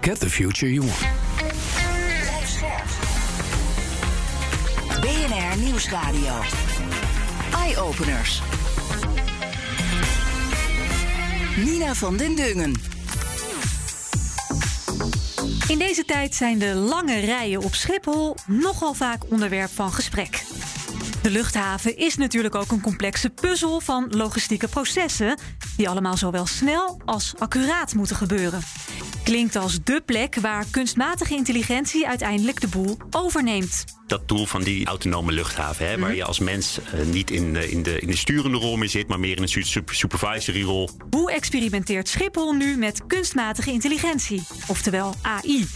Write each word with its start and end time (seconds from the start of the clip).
Get 0.00 0.20
the 0.20 0.30
future 0.30 0.72
you 0.72 0.86
want. 0.86 1.06
BNR 5.00 5.58
Nieuwsradio. 5.58 6.34
Eye-openers. 7.54 8.42
Nina 11.56 11.94
van 11.94 12.16
den 12.16 12.36
Dungen. 12.36 12.74
In 15.68 15.78
deze 15.78 16.04
tijd 16.04 16.34
zijn 16.34 16.58
de 16.58 16.74
lange 16.74 17.18
rijen 17.18 17.62
op 17.62 17.74
Schiphol 17.74 18.36
nogal 18.46 18.94
vaak 18.94 19.30
onderwerp 19.30 19.70
van 19.70 19.92
gesprek. 19.92 20.44
De 21.22 21.30
luchthaven 21.30 21.96
is 21.96 22.16
natuurlijk 22.16 22.54
ook 22.54 22.70
een 22.70 22.80
complexe 22.80 23.30
puzzel 23.30 23.80
van 23.80 24.06
logistieke 24.10 24.68
processen, 24.68 25.38
die 25.76 25.88
allemaal 25.88 26.16
zowel 26.16 26.46
snel 26.46 27.00
als 27.04 27.34
accuraat 27.38 27.94
moeten 27.94 28.16
gebeuren. 28.16 28.60
Klinkt 29.26 29.56
als 29.56 29.82
dé 29.84 30.00
plek 30.00 30.34
waar 30.34 30.64
kunstmatige 30.70 31.34
intelligentie 31.34 32.08
uiteindelijk 32.08 32.60
de 32.60 32.68
boel 32.68 32.96
overneemt. 33.10 33.84
dat 34.06 34.28
doel 34.28 34.46
van 34.46 34.62
die 34.62 34.86
autonome 34.86 35.32
luchthaven. 35.32 35.88
Hè, 35.88 35.98
Waar 35.98 36.14
je 36.14 36.24
als 36.24 36.38
mens 36.38 36.78
eh, 36.78 37.00
niet 37.06 37.30
in, 37.30 37.56
in, 37.56 37.82
de, 37.82 38.00
in 38.00 38.06
de 38.06 38.16
sturende 38.16 38.58
rol 38.58 38.76
meer 38.76 38.88
zit, 38.88 39.08
maar 39.08 39.20
meer 39.20 39.36
in 39.36 39.42
een 39.42 39.48
super- 39.48 39.94
supervisory 39.94 40.62
rol. 40.62 40.90
Hoe 41.10 41.32
experimenteert 41.32 42.08
Schiphol 42.08 42.52
nu 42.52 42.76
met 42.76 43.06
kunstmatige 43.06 43.70
intelligentie, 43.70 44.42
oftewel 44.66 45.14
AI? 45.22 45.66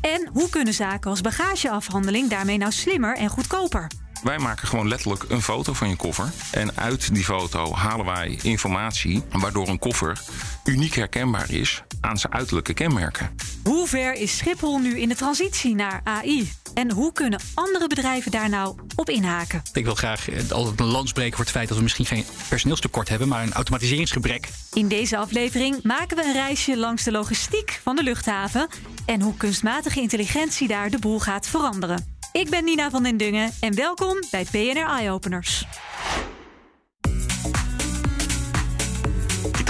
En 0.00 0.28
hoe 0.32 0.48
kunnen 0.48 0.74
zaken 0.74 1.10
als 1.10 1.20
bagageafhandeling 1.20 2.30
daarmee 2.30 2.58
nou 2.58 2.72
slimmer 2.72 3.16
en 3.16 3.28
goedkoper? 3.28 3.90
Wij 4.22 4.38
maken 4.38 4.68
gewoon 4.68 4.88
letterlijk 4.88 5.24
een 5.28 5.42
foto 5.42 5.72
van 5.72 5.88
je 5.88 5.96
koffer. 5.96 6.32
En 6.50 6.76
uit 6.76 7.14
die 7.14 7.24
foto 7.24 7.74
halen 7.74 8.06
wij 8.06 8.38
informatie 8.42 9.22
waardoor 9.30 9.68
een 9.68 9.78
koffer 9.78 10.20
uniek 10.64 10.94
herkenbaar 10.94 11.50
is 11.50 11.82
aan 12.00 12.18
zijn 12.18 12.32
uiterlijke 12.32 12.74
kenmerken. 12.74 13.36
Hoe 13.64 13.86
ver 13.86 14.14
is 14.14 14.36
Schiphol 14.36 14.78
nu 14.78 15.00
in 15.00 15.08
de 15.08 15.14
transitie 15.14 15.74
naar 15.74 16.00
AI? 16.04 16.52
En 16.74 16.90
hoe 16.90 17.12
kunnen 17.12 17.40
andere 17.54 17.86
bedrijven 17.86 18.30
daar 18.30 18.48
nou 18.48 18.76
op 18.96 19.10
inhaken? 19.10 19.62
Ik 19.72 19.84
wil 19.84 19.94
graag 19.94 20.28
eh, 20.28 20.50
altijd 20.50 20.80
een 20.80 20.86
lans 20.86 21.12
breken 21.12 21.36
voor 21.36 21.44
het 21.44 21.54
feit 21.54 21.68
dat 21.68 21.76
we 21.76 21.82
misschien 21.82 22.06
geen 22.06 22.24
personeelstekort 22.48 23.08
hebben, 23.08 23.28
maar 23.28 23.42
een 23.42 23.52
automatiseringsgebrek. 23.52 24.48
In 24.72 24.88
deze 24.88 25.16
aflevering 25.16 25.82
maken 25.82 26.16
we 26.16 26.24
een 26.24 26.32
reisje 26.32 26.76
langs 26.76 27.02
de 27.02 27.10
logistiek 27.10 27.80
van 27.82 27.96
de 27.96 28.02
luchthaven 28.02 28.68
en 29.06 29.20
hoe 29.20 29.36
kunstmatige 29.36 30.00
intelligentie 30.00 30.68
daar 30.68 30.90
de 30.90 30.98
boel 30.98 31.20
gaat 31.20 31.46
veranderen. 31.46 32.18
Ik 32.32 32.50
ben 32.50 32.64
Nina 32.64 32.90
van 32.90 33.02
den 33.02 33.16
Dungen 33.16 33.52
en 33.60 33.74
welkom 33.74 34.16
bij 34.30 34.44
PNR 34.44 34.86
Eye 34.86 35.10
Openers. 35.10 35.66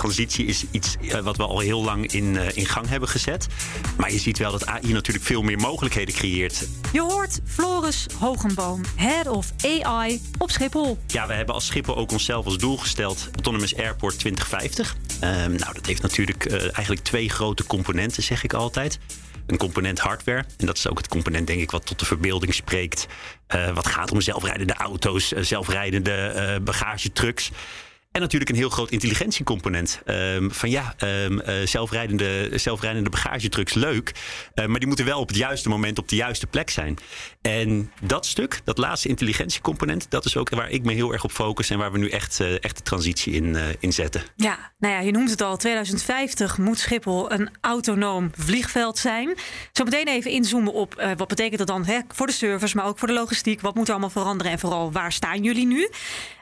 Transitie 0.04 0.46
is 0.46 0.64
iets 0.70 0.96
eh, 1.08 1.18
wat 1.20 1.36
we 1.36 1.42
al 1.42 1.58
heel 1.58 1.84
lang 1.84 2.12
in, 2.12 2.36
eh, 2.36 2.56
in 2.56 2.66
gang 2.66 2.88
hebben 2.88 3.08
gezet. 3.08 3.46
Maar 3.96 4.12
je 4.12 4.18
ziet 4.18 4.38
wel 4.38 4.50
dat 4.50 4.66
AI 4.66 4.92
natuurlijk 4.92 5.24
veel 5.24 5.42
meer 5.42 5.58
mogelijkheden 5.58 6.14
creëert. 6.14 6.66
Je 6.92 7.00
hoort 7.00 7.40
Floris 7.44 8.06
Hogenboom, 8.18 8.80
Head 8.96 9.26
of 9.26 9.52
AI 9.62 10.20
op 10.38 10.50
Schiphol. 10.50 10.98
Ja, 11.06 11.26
we 11.26 11.32
hebben 11.34 11.54
als 11.54 11.66
Schiphol 11.66 11.96
ook 11.96 12.12
onszelf 12.12 12.44
als 12.44 12.58
doel 12.58 12.76
gesteld 12.76 13.28
Autonomous 13.34 13.76
Airport 13.76 14.18
2050. 14.18 14.96
Ehm, 15.20 15.50
nou, 15.54 15.74
dat 15.74 15.86
heeft 15.86 16.02
natuurlijk 16.02 16.44
eh, 16.44 16.60
eigenlijk 16.62 17.02
twee 17.02 17.28
grote 17.28 17.64
componenten, 17.64 18.22
zeg 18.22 18.44
ik 18.44 18.52
altijd. 18.52 18.98
Een 19.46 19.56
component 19.56 19.98
hardware. 19.98 20.44
En 20.56 20.66
dat 20.66 20.76
is 20.76 20.88
ook 20.88 20.98
het 20.98 21.08
component, 21.08 21.46
denk 21.46 21.60
ik, 21.60 21.70
wat 21.70 21.86
tot 21.86 21.98
de 21.98 22.04
verbeelding 22.04 22.54
spreekt. 22.54 23.06
Wat 23.74 23.86
gaat 23.86 24.12
om 24.12 24.20
zelfrijdende 24.20 24.74
auto's, 24.74 25.28
zelfrijdende 25.28 26.10
eh, 26.10 26.60
bagagetrucks. 26.62 27.50
En 28.14 28.20
natuurlijk 28.20 28.50
een 28.50 28.56
heel 28.56 28.68
groot 28.68 28.90
intelligentiecomponent. 28.90 30.00
Ehm, 30.04 30.50
van 30.50 30.70
ja, 30.70 30.94
ehm, 30.96 31.38
eh, 31.38 31.66
zelfrijdende, 31.66 32.50
zelfrijdende 32.58 33.10
bagagetrucks, 33.10 33.74
leuk. 33.74 34.12
Eh, 34.54 34.66
maar 34.66 34.78
die 34.78 34.88
moeten 34.88 35.06
wel 35.06 35.20
op 35.20 35.28
het 35.28 35.36
juiste 35.36 35.68
moment 35.68 35.98
op 35.98 36.08
de 36.08 36.16
juiste 36.16 36.46
plek 36.46 36.70
zijn. 36.70 36.98
En 37.42 37.92
dat 38.00 38.26
stuk, 38.26 38.60
dat 38.64 38.78
laatste 38.78 39.08
intelligentiecomponent, 39.08 40.06
dat 40.10 40.24
is 40.24 40.36
ook 40.36 40.50
waar 40.50 40.70
ik 40.70 40.84
me 40.84 40.92
heel 40.92 41.12
erg 41.12 41.24
op 41.24 41.32
focus 41.32 41.70
en 41.70 41.78
waar 41.78 41.92
we 41.92 41.98
nu 41.98 42.08
echt, 42.08 42.40
eh, 42.40 42.52
echt 42.52 42.76
de 42.76 42.82
transitie 42.82 43.32
in, 43.80 43.92
zetten. 43.92 44.22
Ja, 44.36 44.72
nou 44.78 44.94
ja, 44.94 45.00
je 45.00 45.10
noemt 45.10 45.30
het 45.30 45.40
al. 45.40 45.56
2050 45.56 46.58
moet 46.58 46.78
Schiphol 46.78 47.32
een 47.32 47.48
autonoom 47.60 48.30
vliegveld 48.36 48.98
zijn. 48.98 49.34
Zo 49.72 49.84
meteen 49.84 50.08
even 50.08 50.30
inzoomen 50.30 50.72
op 50.72 51.14
wat 51.16 51.28
betekent 51.28 51.58
dat 51.58 51.66
dan 51.66 51.84
hè, 51.84 51.98
voor 52.08 52.26
de 52.26 52.32
servers, 52.32 52.74
maar 52.74 52.86
ook 52.86 52.98
voor 52.98 53.08
de 53.08 53.14
logistiek. 53.14 53.60
Wat 53.60 53.74
moet 53.74 53.86
er 53.86 53.92
allemaal 53.92 54.10
veranderen 54.10 54.52
en 54.52 54.58
vooral 54.58 54.92
waar 54.92 55.12
staan 55.12 55.42
jullie 55.42 55.66
nu? 55.66 55.90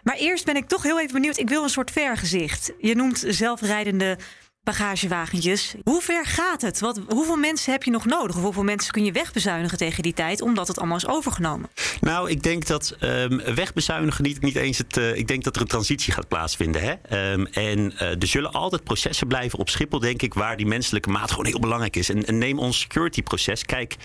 Maar 0.03 0.17
eerst 0.17 0.45
ben 0.45 0.57
ik 0.57 0.69
toch 0.69 0.83
heel 0.83 1.01
even 1.01 1.13
benieuwd. 1.13 1.39
Ik 1.39 1.49
wil 1.49 1.63
een 1.63 1.69
soort 1.69 1.91
vergezicht. 1.91 2.73
Je 2.79 2.95
noemt 2.95 3.25
zelfrijdende 3.29 4.19
bagagewagentjes. 4.65 5.75
Hoe 5.85 6.03
ver 6.03 6.27
gaat 6.27 6.63
het? 6.63 6.81
Wat, 6.81 7.01
hoeveel 7.09 7.37
mensen 7.37 7.73
heb 7.73 7.83
je 7.83 7.91
nog 7.91 8.05
nodig? 8.05 8.37
Of 8.37 8.43
hoeveel 8.43 8.63
mensen 8.63 8.93
kun 8.93 9.05
je 9.05 9.13
wegbezuinigen 9.13 9.79
tegen 9.79 10.03
die 10.03 10.13
tijd, 10.13 10.41
omdat 10.41 10.69
het 10.69 10.79
allemaal 10.79 10.97
is 10.97 11.07
overgenomen? 11.07 11.71
Nou, 12.01 12.31
ik 12.31 12.43
denk 12.43 12.67
dat 12.67 12.97
ehm, 13.01 13.55
wegbezuinigen 13.55 14.25
niet, 14.25 14.41
niet 14.41 14.57
eens 14.57 14.79
het. 14.79 14.97
eh, 14.97 15.17
ik 15.17 15.29
denk 15.29 15.45
dat 15.45 15.57
er 15.57 15.63
een 15.63 15.69
transitie 15.69 16.13
gaat 16.13 16.29
plaatsvinden. 16.29 16.83
Hè? 16.83 16.93
Ehm, 16.93 17.45
en 17.45 17.99
eh, 17.99 18.09
er 18.09 18.27
zullen 18.27 18.53
altijd 18.53 18.85
processen 18.85 19.27
blijven 19.27 19.59
op 19.59 19.69
Schiphol, 19.69 19.99
denk 19.99 20.23
ik, 20.23 20.35
waar 20.35 20.57
die 20.57 20.67
menselijke 20.67 21.11
maat 21.11 21.31
gewoon 21.31 21.47
heel 21.47 21.61
belangrijk 21.61 21.97
is. 21.97 22.09
En, 22.09 22.27
en 22.27 22.39
neem 22.39 22.59
ons 22.59 22.81
security 22.81 23.23
proces. 23.23 23.65
Kijk. 23.65 23.97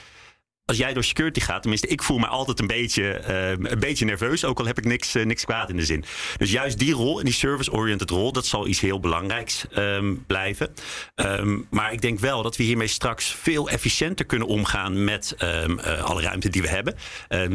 Als 0.68 0.78
jij 0.78 0.94
door 0.94 1.04
security 1.04 1.40
gaat, 1.40 1.62
tenminste, 1.62 1.88
ik 1.88 2.04
voel 2.04 2.18
me 2.18 2.28
altijd 2.28 2.60
een 2.60 2.68
beetje, 2.68 3.10
ehm, 3.12 3.66
een 3.66 3.80
beetje 3.80 4.06
nerveus, 4.06 4.46
ook 4.46 4.60
al 4.60 4.66
heb 4.66 4.78
ik 4.78 4.86
niks, 4.86 5.16
eh, 5.16 5.26
niks 5.26 5.46
kwaad 5.46 5.70
in 5.70 5.78
de 5.78 5.86
zin. 5.86 6.04
Dus 6.38 6.52
juist 6.52 6.80
die 6.80 6.94
rol 6.94 7.20
en 7.20 7.26
die 7.26 7.34
service-oriented 7.34 8.10
rol, 8.10 8.32
dat 8.32 8.46
zal 8.46 8.68
iets 8.68 8.80
heel 8.80 9.00
belangrijks 9.00 9.66
ehm, 9.72 10.16
blijven. 10.28 10.74
Ehm, 11.16 11.58
maar 11.70 11.94
ik 11.94 12.02
denk 12.02 12.20
wel 12.20 12.44
dat 12.44 12.58
we 12.58 12.64
hiermee 12.64 12.88
straks 12.88 13.36
veel 13.42 13.70
efficiënter 13.70 14.26
kunnen 14.26 14.48
omgaan 14.48 15.04
met 15.04 15.36
ehm, 15.38 15.80
eh, 15.80 16.04
alle 16.04 16.22
ruimte 16.22 16.50
die 16.50 16.62
we 16.62 16.68
hebben. 16.68 16.96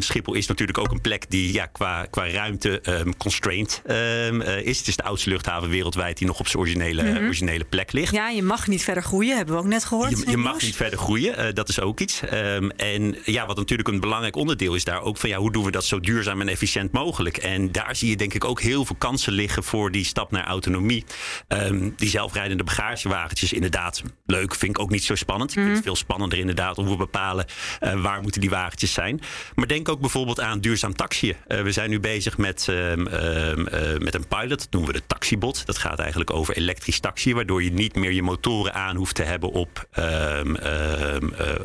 Schiphol 0.02 0.34
is 0.34 0.46
natuurlijk 0.46 0.78
ook 0.78 0.90
een 0.90 1.00
plek 1.00 1.30
die 1.30 1.52
ja, 1.52 1.66
qua, 1.66 2.06
qua 2.10 2.30
ruimte 2.30 2.82
constrained 3.18 3.82
eh, 3.86 4.66
is. 4.66 4.78
Het 4.78 4.88
is 4.88 4.96
de 4.96 5.02
oudste 5.02 5.30
luchthaven 5.30 5.68
wereldwijd 5.68 6.18
die 6.18 6.26
nog 6.26 6.38
op 6.38 6.48
zijn 6.48 6.62
originele, 6.62 7.20
originele 7.20 7.64
plek 7.64 7.92
ligt. 7.92 8.12
Ja, 8.12 8.28
je 8.28 8.42
mag 8.42 8.66
niet 8.66 8.82
verder 8.82 9.02
groeien, 9.02 9.36
hebben 9.36 9.54
we 9.54 9.60
ook 9.60 9.66
net 9.66 9.84
gehoord. 9.84 10.10
Je, 10.10 10.30
je 10.30 10.36
mag 10.36 10.62
niet 10.62 10.76
verder 10.76 10.98
groeien, 10.98 11.36
eh, 11.36 11.54
dat 11.54 11.68
is 11.68 11.80
ook 11.80 12.00
iets. 12.00 12.22
Ehm, 12.22 12.68
en 13.02 13.16
ja, 13.24 13.46
wat 13.46 13.56
natuurlijk 13.56 13.88
een 13.88 14.00
belangrijk 14.00 14.36
onderdeel 14.36 14.74
is 14.74 14.84
daar 14.84 15.02
ook 15.02 15.16
van 15.16 15.28
ja, 15.28 15.38
hoe 15.38 15.52
doen 15.52 15.64
we 15.64 15.70
dat 15.70 15.84
zo 15.84 16.00
duurzaam 16.00 16.40
en 16.40 16.48
efficiënt 16.48 16.92
mogelijk? 16.92 17.36
En 17.36 17.72
daar 17.72 17.96
zie 17.96 18.08
je 18.08 18.16
denk 18.16 18.34
ik 18.34 18.44
ook 18.44 18.60
heel 18.60 18.84
veel 18.84 18.96
kansen 18.96 19.32
liggen 19.32 19.64
voor 19.64 19.90
die 19.90 20.04
stap 20.04 20.30
naar 20.30 20.44
autonomie. 20.44 21.04
Ehm, 21.48 21.90
die 21.96 22.08
zelfrijdende 22.08 22.64
bagagewagentjes, 22.64 23.52
inderdaad, 23.52 24.02
leuk, 24.26 24.54
vind 24.54 24.76
ik 24.76 24.82
ook 24.82 24.90
niet 24.90 25.04
zo 25.04 25.14
spannend. 25.14 25.50
Ik 25.50 25.62
vind 25.62 25.74
het 25.74 25.84
veel 25.84 25.96
spannender 25.96 26.38
inderdaad 26.38 26.78
om 26.78 26.88
we 26.88 26.96
bepalen 26.96 27.46
eh, 27.80 28.00
waar 28.02 28.22
moeten 28.22 28.40
die 28.40 28.50
wagentjes 28.50 28.92
zijn. 28.92 29.20
Maar 29.54 29.66
denk 29.66 29.88
ook 29.88 30.00
bijvoorbeeld 30.00 30.40
aan 30.40 30.60
duurzaam 30.60 30.94
taxiën. 30.94 31.36
Eh, 31.46 31.62
we 31.62 31.72
zijn 31.72 31.90
nu 31.90 32.00
bezig 32.00 32.38
met, 32.38 32.66
ehm, 32.68 33.06
ehm, 33.06 33.66
eh, 33.66 33.98
met 33.98 34.14
een 34.14 34.26
pilot, 34.28 34.58
dat 34.58 34.68
noemen 34.70 34.92
we 34.92 34.98
de 34.98 35.06
taxibot. 35.06 35.66
Dat 35.66 35.78
gaat 35.78 35.98
eigenlijk 35.98 36.30
over 36.30 36.56
elektrisch 36.56 37.00
taxi, 37.00 37.34
waardoor 37.34 37.62
je 37.62 37.72
niet 37.72 37.94
meer 37.94 38.12
je 38.12 38.22
motoren 38.22 38.74
aan 38.74 38.96
hoeft 38.96 39.14
te 39.14 39.22
hebben 39.22 39.50
op, 39.50 39.86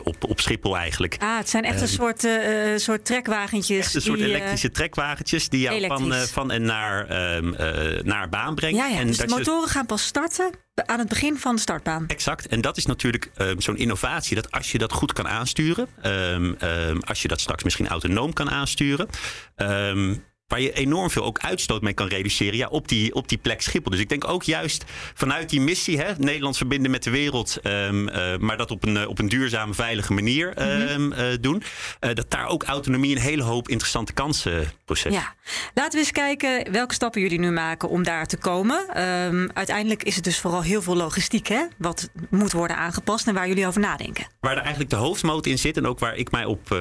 op, 0.04 0.24
op 0.24 0.40
Schiphol 0.40 0.78
eigenlijk. 0.78 1.18
Ah, 1.28 1.38
het 1.38 1.50
zijn 1.50 1.64
echt 1.64 1.82
een 1.82 1.88
soort, 1.88 2.24
eh, 2.24 2.74
eh, 2.74 2.80
soort 2.80 3.06
trekwagentjes. 3.06 3.86
Echt 3.86 3.96
een 3.96 4.02
soort 4.02 4.18
die, 4.18 4.28
eh, 4.28 4.34
elektrische 4.34 4.72
trekwagentjes 4.72 5.50
die 5.50 5.60
jou 5.62 5.86
van, 5.88 6.14
van 6.14 6.52
en 6.52 6.62
naar, 6.64 7.08
ehm, 7.08 7.54
eh, 7.54 8.04
naar 8.04 8.30
baan 8.30 8.56
brengen. 8.56 8.78
Ja, 8.78 8.88
ja, 8.88 9.00
en 9.00 9.08
dus 9.08 9.18
de 9.18 9.22
dat 9.26 9.32
je- 9.32 9.38
motoren 9.38 9.70
gaan 9.70 9.86
pas 9.86 10.06
starten 10.06 10.50
aan 10.86 11.00
het 11.00 11.08
begin 11.10 11.38
van 11.38 11.56
de 11.56 11.62
startbaan. 11.62 12.04
Exact. 12.08 12.48
En 12.48 12.62
dat 12.62 12.78
is 12.78 12.86
natuurlijk 12.86 13.32
ehm, 13.36 13.60
zo'n 13.60 13.78
innovatie. 13.78 14.36
Dat 14.36 14.52
als 14.52 14.72
je 14.72 14.78
dat 14.78 14.92
goed 14.92 15.14
kan 15.14 15.28
aansturen. 15.28 15.88
ehm, 16.02 16.54
ehm, 16.60 16.98
als 17.00 17.22
je 17.22 17.28
dat 17.28 17.40
straks 17.40 17.64
misschien 17.64 17.88
autonoom 17.88 18.34
kan 18.34 18.50
aansturen. 18.50 19.08
ehm, 19.56 20.16
waar 20.48 20.62
je 20.62 20.74
enorm 20.74 21.10
veel 21.10 21.24
ook 21.24 21.40
uitstoot 21.40 21.82
mee 21.82 21.94
kan 21.94 22.08
reduceren 22.08 22.58
ja, 22.58 22.68
op, 22.68 22.88
die, 22.88 23.14
op 23.14 23.30
die 23.30 23.38
plek 23.38 23.62
Schiphol. 23.62 23.92
Dus 23.92 24.00
ik 24.00 24.10
denk 24.10 24.28
ook 24.28 24.44
juist 24.44 24.86
vanuit 25.14 25.50
die 25.50 25.62
missie, 25.62 25.98
hè, 25.98 26.14
Nederland 26.18 26.58
verbinden 26.58 26.92
met 26.92 27.04
de 27.04 27.10
wereld, 27.10 27.58
ehm, 27.62 28.08
eh, 28.08 28.38
maar 28.38 28.58
dat 28.58 28.72
op 28.72 28.86
een, 28.86 28.98
eh, 28.98 29.08
op 29.08 29.20
een 29.20 29.30
duurzame, 29.30 29.74
veilige 29.74 30.14
manier 30.14 30.54
ehm, 30.54 31.12
eh, 31.12 31.26
doen, 31.42 31.64
dat 32.00 32.26
daar 32.32 32.48
ook 32.48 32.64
autonomie 32.64 33.16
een 33.16 33.22
hele 33.22 33.44
hoop 33.44 33.70
interessante 33.70 34.14
kansen 34.14 34.72
proces. 34.86 35.14
Ja, 35.14 35.36
laten 35.74 35.92
we 35.92 35.98
eens 35.98 36.12
kijken 36.12 36.72
welke 36.72 36.94
stappen 36.94 37.22
jullie 37.22 37.40
nu 37.40 37.52
maken 37.52 37.90
om 37.90 38.04
daar 38.04 38.26
te 38.26 38.38
komen. 38.38 38.88
Ehm, 38.94 39.48
uiteindelijk 39.54 40.04
is 40.04 40.16
het 40.16 40.24
dus 40.24 40.40
vooral 40.40 40.62
heel 40.62 40.82
veel 40.82 40.96
logistiek, 40.96 41.48
hè, 41.48 41.66
wat 41.78 42.10
moet 42.30 42.52
worden 42.52 42.78
aangepast 42.78 43.28
en 43.28 43.34
waar 43.34 43.48
jullie 43.48 43.68
over 43.68 43.82
nadenken. 43.82 44.28
Waar 44.40 44.56
er 44.56 44.62
eigenlijk 44.62 44.90
de 44.90 44.96
hoofdmoot 44.96 45.46
in 45.46 45.60
zit 45.60 45.78
en 45.78 45.88
ook 45.88 46.00
waar 46.00 46.16
ik 46.16 46.32
mij 46.32 46.46
op, 46.46 46.78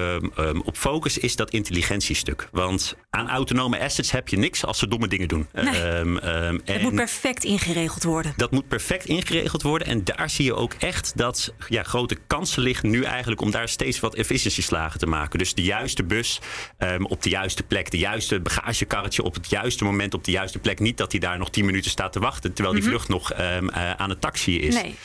op 0.63 0.77
focus, 0.77 1.17
is 1.17 1.35
dat 1.35 1.51
intelligentiestuk. 1.51 2.47
Want 2.51 2.97
aan 3.09 3.29
assets 3.59 4.11
heb 4.11 4.27
je 4.27 4.37
niks 4.37 4.65
als 4.65 4.79
ze 4.79 4.87
domme 4.87 5.07
dingen 5.07 5.27
doen. 5.27 5.47
Nee. 5.53 5.65
Ehm, 5.65 6.17
ehm, 6.17 6.57
Het 6.65 6.81
moet 6.81 6.95
perfect 6.95 7.43
ingeregeld 7.43 8.03
worden. 8.03 8.33
dat 8.35 8.51
moet 8.51 8.67
perfect 8.67 9.05
ingeregeld 9.05 9.61
worden. 9.61 9.87
En 9.87 10.03
daar 10.03 10.29
zie 10.29 10.45
je 10.45 10.55
ook 10.55 10.73
echt 10.73 11.11
dat 11.15 11.53
ja, 11.69 11.83
grote 11.83 12.17
kansen 12.27 12.61
liggen 12.61 12.89
nu 12.89 13.03
eigenlijk 13.03 13.41
om 13.41 13.51
daar 13.51 13.69
steeds 13.69 13.99
wat 13.99 14.15
efficiëntieslagen 14.15 14.99
te 14.99 15.05
maken. 15.05 15.39
Dus 15.39 15.53
de 15.53 15.63
juiste 15.63 16.03
bus 16.03 16.39
ehm, 16.77 17.03
op 17.03 17.23
de 17.23 17.29
juiste 17.29 17.63
plek, 17.63 17.91
de 17.91 17.97
juiste 17.97 18.39
bagagekarretje 18.39 19.23
op 19.23 19.33
het 19.33 19.49
juiste 19.49 19.83
moment 19.83 20.13
op 20.13 20.23
de 20.23 20.31
juiste 20.31 20.59
plek. 20.59 20.79
Niet 20.79 20.97
dat 20.97 21.11
hij 21.11 21.19
daar 21.21 21.37
nog 21.37 21.49
10 21.49 21.65
minuten 21.65 21.91
staat 21.91 22.13
te 22.13 22.19
wachten 22.19 22.53
terwijl 22.53 22.75
die 22.75 22.83
vlucht 22.83 23.07
nog 23.07 23.31
eh, 23.31 23.57
aan 23.91 24.09
het 24.09 24.21
taxiën 24.21 24.61
is. 24.61 24.75
Nee. 24.75 24.95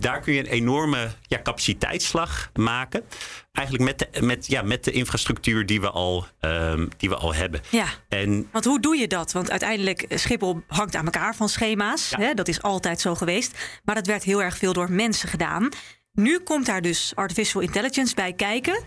Daar 0.00 0.20
kun 0.20 0.32
je 0.32 0.38
een 0.40 0.46
enorme 0.46 1.10
ja, 1.26 1.40
capaciteitsslag 1.42 2.50
maken. 2.54 3.04
Eigenlijk 3.54 3.88
met 3.88 3.98
de, 3.98 4.22
met, 4.22 4.46
ja, 4.46 4.62
met 4.62 4.84
de 4.84 4.90
infrastructuur 4.90 5.66
die 5.66 5.80
we 5.80 5.90
al, 5.90 6.26
ehm, 6.40 6.86
die 6.96 7.08
we 7.08 7.16
al 7.16 7.34
hebben. 7.34 7.60
Ja. 7.70 7.86
En 8.08 8.48
Want 8.52 8.64
hoe 8.64 8.80
doe 8.80 8.96
je 8.96 9.06
dat? 9.06 9.32
Want 9.32 9.50
uiteindelijk, 9.50 10.02
eh, 10.02 10.18
Schiphol 10.18 10.62
hangt 10.66 10.94
aan 10.94 11.04
elkaar 11.04 11.36
van 11.36 11.48
schema's. 11.48 12.10
Ja. 12.10 12.18
Hè? 12.18 12.34
Dat 12.34 12.48
is 12.48 12.62
altijd 12.62 13.00
zo 13.00 13.14
geweest. 13.14 13.80
Maar 13.84 13.94
dat 13.94 14.06
werd 14.06 14.22
heel 14.22 14.42
erg 14.42 14.58
veel 14.58 14.72
door 14.72 14.92
mensen 14.92 15.28
gedaan. 15.28 15.68
Nu 16.12 16.38
komt 16.38 16.66
daar 16.66 16.82
dus 16.82 17.12
artificial 17.14 17.62
intelligence 17.62 18.14
bij 18.14 18.32
kijken. 18.32 18.82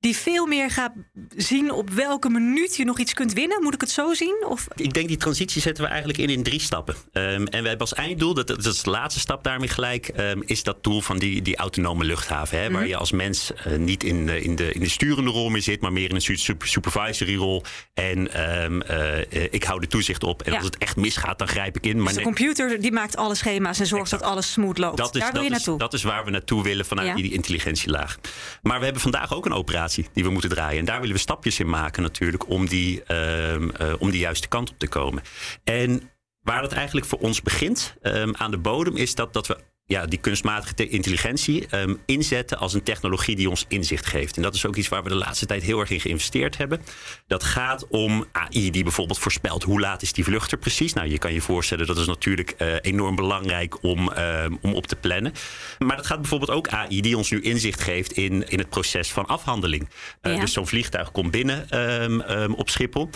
Die 0.00 0.16
veel 0.16 0.46
meer 0.46 0.70
gaat 0.70 0.92
zien 1.36 1.72
op 1.72 1.90
welke 1.90 2.28
minuut 2.30 2.76
je 2.76 2.84
nog 2.84 2.98
iets 2.98 3.14
kunt 3.14 3.32
winnen. 3.32 3.62
Moet 3.62 3.74
ik 3.74 3.80
het 3.80 3.90
zo 3.90 4.14
zien? 4.14 4.44
Of 4.48 4.66
Ik 4.76 4.92
denk 4.94 5.08
die 5.08 5.16
transitie 5.16 5.60
zetten 5.60 5.84
we 5.84 5.90
eigenlijk 5.90 6.18
in 6.18 6.28
in 6.28 6.42
drie 6.42 6.60
stappen. 6.60 6.94
Ehm, 7.12 7.26
en 7.26 7.62
we 7.62 7.68
hebben 7.68 7.78
als 7.78 7.94
einddoel, 7.94 8.34
dat, 8.34 8.46
dat 8.46 8.64
is 8.64 8.82
de 8.82 8.90
laatste 8.90 9.20
stap 9.20 9.44
daarmee 9.44 9.68
gelijk, 9.68 10.08
ehm, 10.08 10.40
is 10.44 10.62
dat 10.62 10.82
doel 10.84 11.00
van 11.00 11.18
die, 11.18 11.42
die 11.42 11.56
autonome 11.56 12.04
luchthaven. 12.04 12.60
Hè, 12.60 12.70
Waar 12.70 12.86
je 12.86 12.96
als 12.96 13.10
mens 13.12 13.52
eh, 13.54 13.76
niet 13.76 14.04
in, 14.04 14.28
in, 14.28 14.56
de, 14.56 14.72
in 14.72 14.80
de 14.80 14.88
sturende 14.88 15.30
rol 15.30 15.48
meer 15.48 15.62
zit, 15.62 15.80
maar 15.80 15.92
meer 15.92 16.08
in 16.08 16.14
een 16.14 16.38
super, 16.38 16.68
supervisory 16.68 17.36
rol. 17.36 17.62
En 17.94 18.32
ehm, 18.32 18.80
eh, 18.80 19.42
ik 19.52 19.62
hou 19.64 19.80
de 19.80 19.86
toezicht 19.86 20.22
op. 20.22 20.42
En 20.42 20.50
Ja. 20.50 20.56
als 20.56 20.66
het 20.66 20.78
echt 20.78 20.96
misgaat, 20.96 21.38
dan 21.38 21.48
grijp 21.48 21.76
ik 21.76 21.86
in. 21.86 21.96
Maar 21.96 22.06
dus 22.06 22.16
de 22.16 22.22
computer 22.22 22.80
die 22.80 22.92
maakt 22.92 23.16
alle 23.16 23.34
schema's 23.34 23.80
en 23.80 23.86
zorgt 23.86 24.10
dat 24.10 24.22
alles 24.22 24.52
smooth 24.52 24.78
loopt. 24.78 24.96
dat 24.96 25.14
is, 25.14 25.20
daar 25.20 25.32
wil 25.32 25.40
je 25.40 25.46
is, 25.46 25.52
naartoe. 25.52 25.78
dat 25.78 25.92
is 25.92 26.02
waar 26.02 26.24
we 26.24 26.30
naartoe 26.30 26.62
willen 26.62 26.84
vanuit 26.86 27.08
Ja. 27.08 27.14
die 27.14 27.32
intelligentielaag. 27.32 28.18
Maar 28.62 28.78
we 28.78 28.84
hebben 28.84 29.02
vandaag 29.02 29.34
ook 29.34 29.46
een 29.46 29.52
operatie 29.52 29.88
die 29.94 30.24
we 30.24 30.30
moeten 30.30 30.50
draaien. 30.50 30.78
En 30.78 30.84
daar 30.84 31.00
willen 31.00 31.14
we 31.14 31.20
stapjes 31.20 31.60
in 31.60 31.68
maken 31.68 32.02
natuurlijk 32.02 32.48
om 32.48 32.66
die, 32.66 33.02
ehm, 33.02 33.70
eh, 33.70 33.94
om 33.98 34.10
die 34.10 34.20
juiste 34.20 34.48
kant 34.48 34.70
op 34.70 34.78
te 34.78 34.88
komen. 34.88 35.22
En 35.64 36.10
waar 36.42 36.62
het 36.62 36.72
eigenlijk 36.72 37.06
voor 37.06 37.18
ons 37.18 37.42
begint 37.42 37.96
ehm, 38.02 38.30
aan 38.32 38.50
de 38.50 38.58
bodem 38.58 38.96
is 38.96 39.14
dat, 39.14 39.32
dat 39.32 39.46
we 39.46 39.56
ja, 39.90 40.06
die 40.06 40.18
kunstmatige 40.18 40.74
te- 40.74 40.88
intelligentie 40.88 41.66
ehm, 41.66 41.94
inzetten 42.06 42.58
als 42.58 42.74
een 42.74 42.82
technologie 42.82 43.36
die 43.36 43.50
ons 43.50 43.64
inzicht 43.68 44.06
geeft. 44.06 44.36
En 44.36 44.42
dat 44.42 44.54
is 44.54 44.66
ook 44.66 44.76
iets 44.76 44.88
waar 44.88 45.02
we 45.02 45.08
de 45.08 45.14
laatste 45.14 45.46
tijd 45.46 45.62
heel 45.62 45.80
erg 45.80 45.90
in 45.90 46.00
geïnvesteerd 46.00 46.56
hebben. 46.56 46.80
Dat 47.26 47.42
gaat 47.44 47.86
om 47.88 48.24
AI 48.32 48.70
die 48.70 48.82
bijvoorbeeld 48.82 49.18
voorspelt 49.18 49.62
hoe 49.62 49.80
laat 49.80 50.02
is 50.02 50.12
die 50.12 50.24
vlucht 50.24 50.52
er 50.52 50.58
precies. 50.58 50.92
Nou, 50.92 51.08
je 51.08 51.18
kan 51.18 51.32
je 51.32 51.40
voorstellen 51.40 51.86
dat 51.86 51.96
is 51.98 52.06
natuurlijk 52.06 52.50
eh, 52.50 52.74
enorm 52.80 53.16
belangrijk 53.16 53.82
om, 53.82 54.12
ehm, 54.12 54.54
om 54.60 54.74
op 54.74 54.86
te 54.86 54.96
plannen. 54.96 55.32
Maar 55.78 55.96
dat 55.96 56.06
gaat 56.06 56.20
bijvoorbeeld 56.20 56.50
ook 56.50 56.68
AI 56.68 57.00
die 57.00 57.16
ons 57.16 57.30
nu 57.30 57.40
inzicht 57.40 57.80
geeft 57.80 58.12
in, 58.12 58.48
in 58.48 58.58
het 58.58 58.68
proces 58.68 59.12
van 59.12 59.26
afhandeling. 59.26 59.88
Eh, 60.20 60.34
Ja. 60.34 60.40
Dus 60.40 60.52
zo'n 60.52 60.66
vliegtuig 60.66 61.10
komt 61.12 61.30
binnen 61.30 61.68
ehm, 61.70 62.52
op 62.52 62.70
Schiphol. 62.70 63.10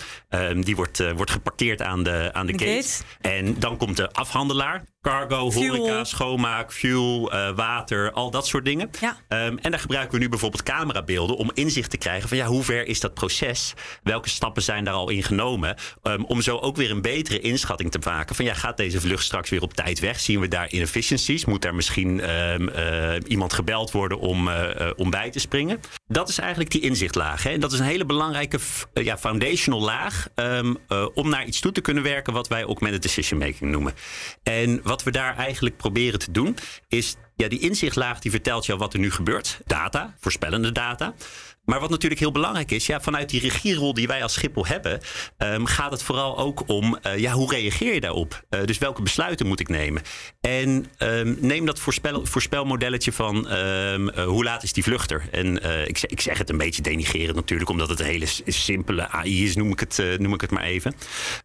Die 0.60 0.76
wordt, 0.76 1.00
eh, 1.00 1.12
wordt 1.12 1.30
geparkeerd 1.30 1.82
aan 1.82 2.02
de, 2.02 2.30
aan 2.32 2.46
de, 2.46 2.52
De 2.52 2.64
gate. 2.64 2.82
gate. 2.88 3.34
En 3.36 3.58
dan 3.58 3.76
komt 3.76 3.96
de 3.96 4.10
afhandelaar. 4.12 4.84
Cargo, 5.02 5.50
Fuel. 5.50 5.76
horeca, 5.76 6.04
schoonmaak, 6.04 6.63
fuel, 6.72 7.32
eh, 7.32 7.50
water, 7.54 8.12
al 8.12 8.30
dat 8.30 8.46
soort 8.46 8.64
dingen. 8.64 8.90
Ja. 9.00 9.16
Ehm, 9.28 9.56
en 9.56 9.70
daar 9.70 9.80
gebruiken 9.80 10.14
we 10.14 10.18
nu 10.18 10.28
bijvoorbeeld 10.28 10.62
camerabeelden 10.62 11.36
om 11.36 11.50
inzicht 11.54 11.90
te 11.90 11.96
krijgen 11.96 12.28
van 12.28 12.38
ja, 12.38 12.46
hoe 12.46 12.62
ver 12.62 12.86
is 12.86 13.00
dat 13.00 13.14
proces? 13.14 13.74
Welke 14.02 14.28
stappen 14.28 14.62
zijn 14.62 14.84
daar 14.84 14.94
al 14.94 15.08
in 15.08 15.22
genomen? 15.22 15.76
Ehm, 16.02 16.22
om 16.22 16.42
zo 16.42 16.56
ook 16.56 16.76
weer 16.76 16.90
een 16.90 17.02
betere 17.02 17.40
inschatting 17.40 17.90
te 17.90 17.98
maken 18.04 18.34
van 18.34 18.44
ja, 18.44 18.54
gaat 18.54 18.76
deze 18.76 19.00
vlucht 19.00 19.24
straks 19.24 19.50
weer 19.50 19.62
op 19.62 19.74
tijd 19.74 20.00
weg? 20.00 20.20
Zien 20.20 20.40
we 20.40 20.48
daar 20.48 20.70
inefficiencies? 20.70 21.44
Moet 21.44 21.62
daar 21.62 21.74
misschien 21.74 22.20
ehm, 22.20 22.68
eh, 22.68 23.20
iemand 23.26 23.52
gebeld 23.52 23.90
worden 23.90 24.18
om, 24.18 24.48
eh, 24.48 24.90
om 24.96 25.10
bij 25.10 25.30
te 25.30 25.38
springen? 25.38 25.80
Dat 26.06 26.28
is 26.28 26.38
eigenlijk 26.38 26.70
die 26.70 26.80
inzichtlaag. 26.80 27.42
Hè? 27.42 27.50
En 27.50 27.60
dat 27.60 27.72
is 27.72 27.78
een 27.78 27.84
hele 27.84 28.04
belangrijke 28.04 28.58
ja, 28.92 29.18
foundational 29.18 29.80
laag 29.80 30.28
om 31.14 31.28
naar 31.28 31.44
iets 31.44 31.60
toe 31.60 31.72
te 31.72 31.80
kunnen 31.80 32.02
werken 32.02 32.32
wat 32.32 32.48
wij 32.48 32.62
augmented 32.62 33.02
decision 33.02 33.38
making 33.38 33.70
noemen. 33.70 33.94
En 34.42 34.80
wat 34.82 35.02
we 35.02 35.10
daar 35.10 35.36
eigenlijk 35.36 35.76
proberen 35.76 36.18
te 36.18 36.30
doen 36.30 36.53
is 36.88 37.16
ja, 37.36 37.48
die 37.48 37.60
inzichtlaag 37.60 38.18
die 38.18 38.30
vertelt 38.30 38.66
jou 38.66 38.78
wat 38.78 38.92
er 38.92 39.00
nu 39.00 39.10
gebeurt. 39.10 39.60
Data, 39.66 40.14
voorspellende 40.18 40.72
data. 40.72 41.14
Maar 41.64 41.80
wat 41.80 41.90
natuurlijk 41.90 42.20
heel 42.20 42.32
belangrijk 42.32 42.70
is, 42.70 42.86
ja, 42.86 43.00
vanuit 43.00 43.28
die 43.28 43.40
regierol 43.40 43.94
die 43.94 44.06
wij 44.06 44.22
als 44.22 44.32
Schiphol 44.32 44.66
hebben, 44.66 45.00
ehm, 45.36 45.64
gaat 45.64 45.90
het 45.90 46.02
vooral 46.02 46.38
ook 46.38 46.68
om 46.68 46.96
eh, 46.96 47.18
ja, 47.18 47.32
hoe 47.32 47.50
reageer 47.50 47.94
je 47.94 48.00
daarop? 48.00 48.44
Eh, 48.48 48.64
dus 48.64 48.78
welke 48.78 49.02
besluiten 49.02 49.46
moet 49.46 49.60
ik 49.60 49.68
nemen? 49.68 50.02
En 50.40 50.86
ehm, 50.98 51.34
neem 51.38 51.66
dat 51.66 51.78
voorspel, 51.78 52.26
voorspelmodelletje 52.26 53.12
van 53.12 53.48
ehm, 53.48 54.08
eh, 54.08 54.24
hoe 54.24 54.44
laat 54.44 54.62
is 54.62 54.72
die 54.72 54.82
vluchter? 54.82 55.28
En 55.30 55.62
ik, 55.88 56.02
ik 56.02 56.20
zeg 56.20 56.38
het 56.38 56.50
een 56.50 56.56
beetje 56.56 56.82
denigerend 56.82 57.36
natuurlijk, 57.36 57.70
omdat 57.70 57.88
het 57.88 58.00
een 58.00 58.06
hele 58.06 58.26
simpele 58.46 59.08
AI 59.08 59.44
is, 59.44 59.56
noem 59.56 59.70
ik 59.70 59.80
het, 59.80 60.18
noem 60.18 60.34
ik 60.34 60.40
het 60.40 60.50
maar 60.50 60.62
even. 60.62 60.94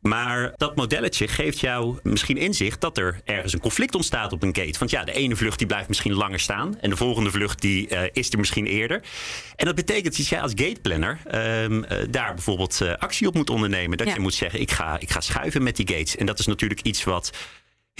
Maar 0.02 0.54
dat 0.56 0.76
modelletje 0.76 1.28
geeft 1.28 1.60
jou 1.60 1.98
misschien 2.04 2.38
inzicht 2.38 2.82
dat 2.82 2.98
er 2.98 3.22
ergens 3.26 3.54
een 3.54 3.60
conflict 3.60 3.96
ontstaat 3.96 4.32
op 4.32 4.44
een 4.44 4.56
gate. 4.56 4.80
Want 4.80 4.92
ja, 4.92 5.04
de 5.04 5.12
ene 5.12 5.36
vlucht 5.36 5.58
die 5.58 5.68
blijft 5.68 5.88
misschien 5.88 6.14
langer 6.14 6.40
staan 6.40 6.80
en 6.80 6.90
de 6.90 6.96
volgende 6.96 7.32
vlucht 7.32 7.62
die 7.62 7.88
is 8.12 8.32
er 8.32 8.40
misschien 8.40 8.66
eerder. 8.66 9.02
En 9.56 9.66
dat 9.66 9.76
betekent 9.76 10.09
dat 10.18 10.28
jij 10.28 10.42
als 10.42 10.52
gateplanner 10.56 11.20
eh, 11.26 11.38
daar 12.10 12.34
bijvoorbeeld 12.34 12.82
eh, 12.82 12.94
actie 12.94 13.28
op 13.28 13.34
moet 13.36 13.50
ondernemen. 13.50 13.98
Dat 13.98 14.08
Ja. 14.08 14.14
je 14.14 14.20
moet 14.20 14.34
zeggen, 14.34 14.62
ik 14.62 14.72
ga, 14.72 15.00
ik 15.00 15.10
ga 15.12 15.22
schuiven 15.22 15.64
met 15.64 15.76
die 15.76 15.88
gates. 15.88 16.16
En 16.16 16.26
dat 16.26 16.40
is 16.40 16.46
natuurlijk 16.46 16.82
iets 16.82 17.04
wat 17.04 17.32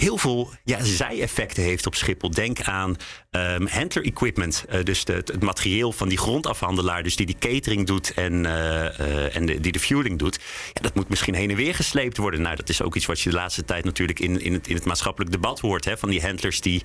heel 0.00 0.18
veel 0.18 0.50
ja, 0.64 0.84
zij-effecten 0.84 1.62
heeft 1.62 1.86
op 1.86 1.94
Schiphol. 1.94 2.30
Denk 2.30 2.60
aan 2.60 2.96
ehm 3.30 3.66
handler 3.66 4.04
equipment, 4.04 4.64
eh, 4.68 4.84
dus 4.84 5.04
de, 5.04 5.12
het 5.12 5.42
materieel 5.42 5.92
van 5.92 6.08
die 6.08 6.18
grondafhandelaar, 6.18 7.02
dus 7.02 7.16
die 7.16 7.26
die 7.26 7.36
catering 7.38 7.86
doet 7.86 8.12
en, 8.14 8.46
eh, 8.46 8.98
eh, 9.00 9.36
en 9.36 9.46
de, 9.46 9.60
die 9.60 9.72
de 9.72 9.80
fueling 9.80 10.18
doet. 10.18 10.38
Ja, 10.72 10.80
dat 10.82 10.94
moet 10.94 11.08
misschien 11.08 11.34
heen 11.34 11.50
en 11.50 11.56
weer 11.56 11.74
gesleept 11.74 12.16
worden. 12.16 12.42
Nou, 12.42 12.56
dat 12.56 12.68
is 12.68 12.82
ook 12.82 12.96
iets 12.96 13.06
wat 13.06 13.20
je 13.20 13.30
de 13.30 13.36
laatste 13.36 13.64
tijd 13.64 13.84
natuurlijk 13.84 14.20
in, 14.20 14.40
in, 14.40 14.52
het, 14.52 14.68
in 14.68 14.74
het 14.74 14.84
maatschappelijk 14.84 15.32
debat 15.32 15.60
hoort. 15.60 15.84
Hè, 15.84 15.98
van 15.98 16.10
die 16.10 16.20
handlers 16.20 16.60
die 16.60 16.82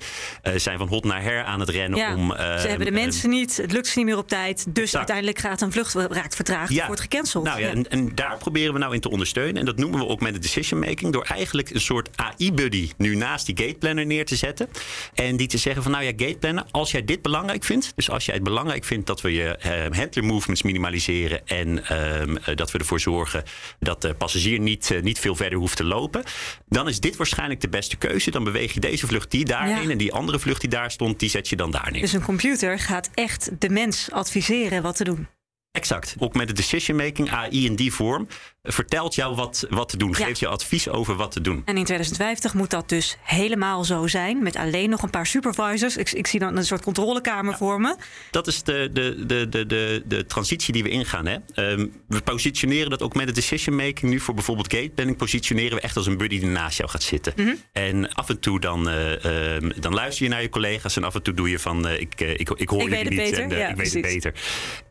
zijn 0.56 0.78
van 0.78 0.88
hot 0.88 1.04
naar 1.04 1.22
her 1.22 1.44
aan 1.44 1.60
het 1.60 1.68
rennen 1.68 1.98
Ja, 1.98 2.14
om. 2.14 2.30
ze 2.30 2.36
ehm, 2.36 2.68
hebben 2.68 2.86
de 2.86 2.92
mensen 2.92 3.30
niet, 3.30 3.56
het 3.56 3.72
lukt 3.72 3.86
ze 3.86 3.98
niet 3.98 4.06
meer 4.06 4.16
op 4.16 4.28
tijd. 4.28 4.56
Dus 4.56 4.82
Exact. 4.82 4.96
uiteindelijk 4.96 5.38
gaat 5.38 5.60
een 5.60 5.72
vlucht 5.72 5.94
raakt 5.94 6.34
vertraagd, 6.34 6.72
Ja. 6.72 6.86
wordt 6.86 7.00
gecanceld. 7.00 7.44
Nou 7.44 7.60
ja, 7.60 7.68
En, 7.68 7.90
en 7.90 8.14
daar 8.14 8.36
proberen 8.38 8.72
we 8.72 8.78
nou 8.78 8.94
in 8.94 9.00
te 9.00 9.10
ondersteunen. 9.10 9.56
En 9.56 9.64
dat 9.64 9.76
noemen 9.76 9.98
we 9.98 10.06
ook 10.06 10.20
met 10.20 10.34
de 10.34 10.40
decision 10.40 10.80
making. 10.80 11.12
Door 11.12 11.24
eigenlijk 11.24 11.70
een 11.70 11.80
soort 11.80 12.08
AI-buddy 12.16 12.90
nu 13.08 13.16
naast 13.16 13.46
die 13.46 13.56
gateplanner 13.56 14.06
neer 14.06 14.24
te 14.24 14.36
zetten. 14.36 14.68
En 15.14 15.36
die 15.36 15.46
te 15.46 15.58
zeggen 15.58 15.82
van 15.82 15.92
nou 15.92 16.04
ja, 16.04 16.12
gateplanner, 16.16 16.64
als 16.70 16.90
jij 16.90 17.04
dit 17.04 17.22
belangrijk 17.22 17.64
vindt. 17.64 17.92
Dus 17.94 18.10
als 18.10 18.24
jij 18.24 18.34
het 18.34 18.44
belangrijk 18.44 18.84
vindt 18.84 19.06
dat 19.06 19.20
we 19.20 19.32
je 19.32 19.56
eh, 19.56 19.98
handler 19.98 20.24
movements 20.24 20.62
minimaliseren. 20.62 21.46
En 21.46 21.86
ehm, 21.86 22.36
eh, 22.36 22.56
dat 22.56 22.70
we 22.70 22.78
ervoor 22.78 23.00
zorgen 23.00 23.42
dat 23.78 24.02
de 24.02 24.14
passagier 24.14 24.58
niet, 24.58 24.90
eh, 24.90 25.02
niet 25.02 25.18
veel 25.18 25.36
verder 25.36 25.58
hoeft 25.58 25.76
te 25.76 25.84
lopen. 25.84 26.22
Dan 26.68 26.88
is 26.88 27.00
dit 27.00 27.16
waarschijnlijk 27.16 27.60
de 27.60 27.68
beste 27.68 27.96
keuze. 27.96 28.30
Dan 28.30 28.44
beweeg 28.44 28.72
je 28.72 28.80
deze 28.80 29.06
vlucht 29.06 29.30
die 29.30 29.44
daarheen. 29.44 29.82
Ja. 29.82 29.90
En 29.90 29.98
die 29.98 30.12
andere 30.12 30.38
vlucht 30.38 30.60
die 30.60 30.70
daar 30.70 30.90
stond, 30.90 31.20
die 31.20 31.30
zet 31.30 31.48
je 31.48 31.56
dan 31.56 31.70
daar 31.70 31.88
neer. 31.92 32.00
Dus 32.00 32.12
een 32.12 32.22
computer 32.22 32.78
gaat 32.78 33.10
echt 33.14 33.50
de 33.58 33.68
mens 33.68 34.10
adviseren 34.10 34.82
wat 34.82 34.96
te 34.96 35.04
doen. 35.04 35.35
Exact. 35.76 36.16
Ook 36.18 36.34
met 36.34 36.46
de 36.48 36.52
decision 36.54 36.96
making, 36.96 37.30
AI 37.30 37.64
in 37.64 37.76
die 37.76 37.92
vorm, 37.92 38.28
eh, 38.62 38.72
vertelt 38.72 39.14
jou 39.14 39.34
wat, 39.34 39.66
wat 39.70 39.88
te 39.88 39.96
doen. 39.96 40.14
Ja. 40.18 40.24
Geeft 40.26 40.38
je 40.38 40.46
advies 40.48 40.88
over 40.88 41.14
wat 41.16 41.32
te 41.32 41.40
doen. 41.40 41.62
En 41.64 41.76
in 41.76 41.84
2050 41.84 42.54
moet 42.54 42.70
dat 42.70 42.88
dus 42.88 43.16
helemaal 43.22 43.84
zo 43.84 44.06
zijn. 44.06 44.42
Met 44.42 44.56
alleen 44.56 44.90
nog 44.90 45.02
een 45.02 45.10
paar 45.10 45.26
supervisors. 45.26 45.96
Ik, 45.96 46.12
ik 46.12 46.26
zie 46.26 46.40
dan 46.40 46.56
een 46.56 46.64
soort 46.64 46.82
controlekamer 46.82 47.56
voor 47.56 47.80
me. 47.80 47.96
Dat 48.30 48.46
is 48.46 48.62
de, 48.62 48.90
de, 48.92 49.26
de, 49.26 49.48
de, 49.48 49.66
de, 49.66 50.02
de 50.06 50.26
transitie 50.26 50.72
die 50.72 50.82
we 50.82 50.88
ingaan. 50.88 51.26
Hè. 51.26 51.36
Ehm, 51.54 51.86
we 52.08 52.20
positioneren 52.20 52.90
dat 52.90 53.02
ook 53.02 53.14
met 53.14 53.26
de 53.26 53.32
decision 53.32 53.76
making 53.76 54.12
nu 54.12 54.20
voor 54.20 54.34
bijvoorbeeld 54.34 54.72
gate 54.72 54.90
planning. 54.94 55.18
Positioneren 55.18 55.76
we 55.76 55.80
echt 55.80 55.96
als 55.96 56.06
een 56.06 56.16
buddy 56.16 56.38
die 56.40 56.48
naast 56.48 56.78
jou 56.78 56.90
gaat 56.90 57.02
zitten. 57.02 57.32
Mhm. 57.36 57.54
En 57.72 58.12
af 58.12 58.28
en 58.28 58.40
toe 58.40 58.60
dan, 58.60 58.88
eh, 58.88 59.54
ehm, 59.54 59.70
dan 59.80 59.94
luister 59.94 60.24
je 60.24 60.30
naar 60.30 60.42
je 60.42 60.48
collega's. 60.48 60.96
En 60.96 61.04
af 61.04 61.14
en 61.14 61.22
toe 61.22 61.34
doe 61.34 61.50
je 61.50 61.58
van 61.58 61.88
eh, 61.88 62.00
ik, 62.00 62.20
ik, 62.20 62.50
ik 62.50 62.68
hoor 62.68 62.80
Ik 62.80 62.88
jullie 62.88 63.08
niet. 63.08 63.18
beter. 63.18 63.42
En, 63.42 63.58
Ja, 63.58 63.68
ik 63.68 63.76
weet 63.76 63.92
het 63.92 64.02
beter. 64.02 64.32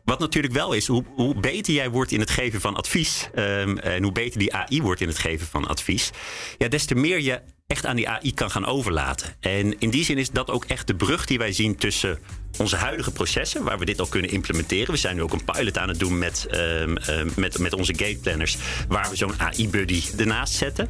Wat 0.06 0.18
natuurlijk 0.18 0.54
wel 0.54 0.72
is, 0.72 0.86
hoe, 0.86 1.04
hoe 1.14 1.40
beter 1.40 1.74
jij 1.74 1.90
wordt 1.90 2.12
in 2.12 2.20
het 2.20 2.30
geven 2.30 2.60
van 2.60 2.76
advies. 2.76 3.30
ehm, 3.34 3.76
en 3.76 4.02
hoe 4.02 4.12
beter 4.12 4.38
die 4.38 4.54
AI 4.54 4.82
wordt 4.82 5.00
in 5.00 5.08
het 5.08 5.18
geven 5.18 5.46
van 5.46 5.66
advies. 5.66 6.10
Ja, 6.58 6.68
des 6.68 6.84
te 6.84 6.94
meer 6.94 7.20
je 7.20 7.40
echt 7.66 7.86
aan 7.86 7.96
die 7.96 8.08
AI 8.08 8.34
kan 8.34 8.50
gaan 8.50 8.66
overlaten. 8.66 9.34
En 9.40 9.80
in 9.80 9.90
die 9.90 10.04
zin 10.04 10.18
is 10.18 10.30
dat 10.30 10.50
ook 10.50 10.64
echt 10.64 10.86
de 10.86 10.94
brug 10.94 11.26
die 11.26 11.38
wij 11.38 11.52
zien 11.52 11.76
tussen 11.76 12.18
onze 12.58 12.76
huidige 12.76 13.10
processen, 13.10 13.62
waar 13.64 13.78
we 13.78 13.84
dit 13.84 14.00
al 14.00 14.06
kunnen 14.06 14.30
implementeren. 14.30 14.90
We 14.90 14.96
zijn 14.96 15.16
nu 15.16 15.22
ook 15.22 15.32
een 15.32 15.44
pilot 15.44 15.78
aan 15.78 15.88
het 15.88 15.98
doen 15.98 16.18
met, 16.18 16.46
ehm, 16.50 16.94
met, 17.36 17.58
met 17.58 17.72
onze 17.72 17.94
gateplanners, 17.96 18.56
waar 18.88 19.10
we 19.10 19.16
zo'n 19.16 19.40
AI-buddy 19.40 20.02
ernaast 20.16 20.54
zetten. 20.54 20.88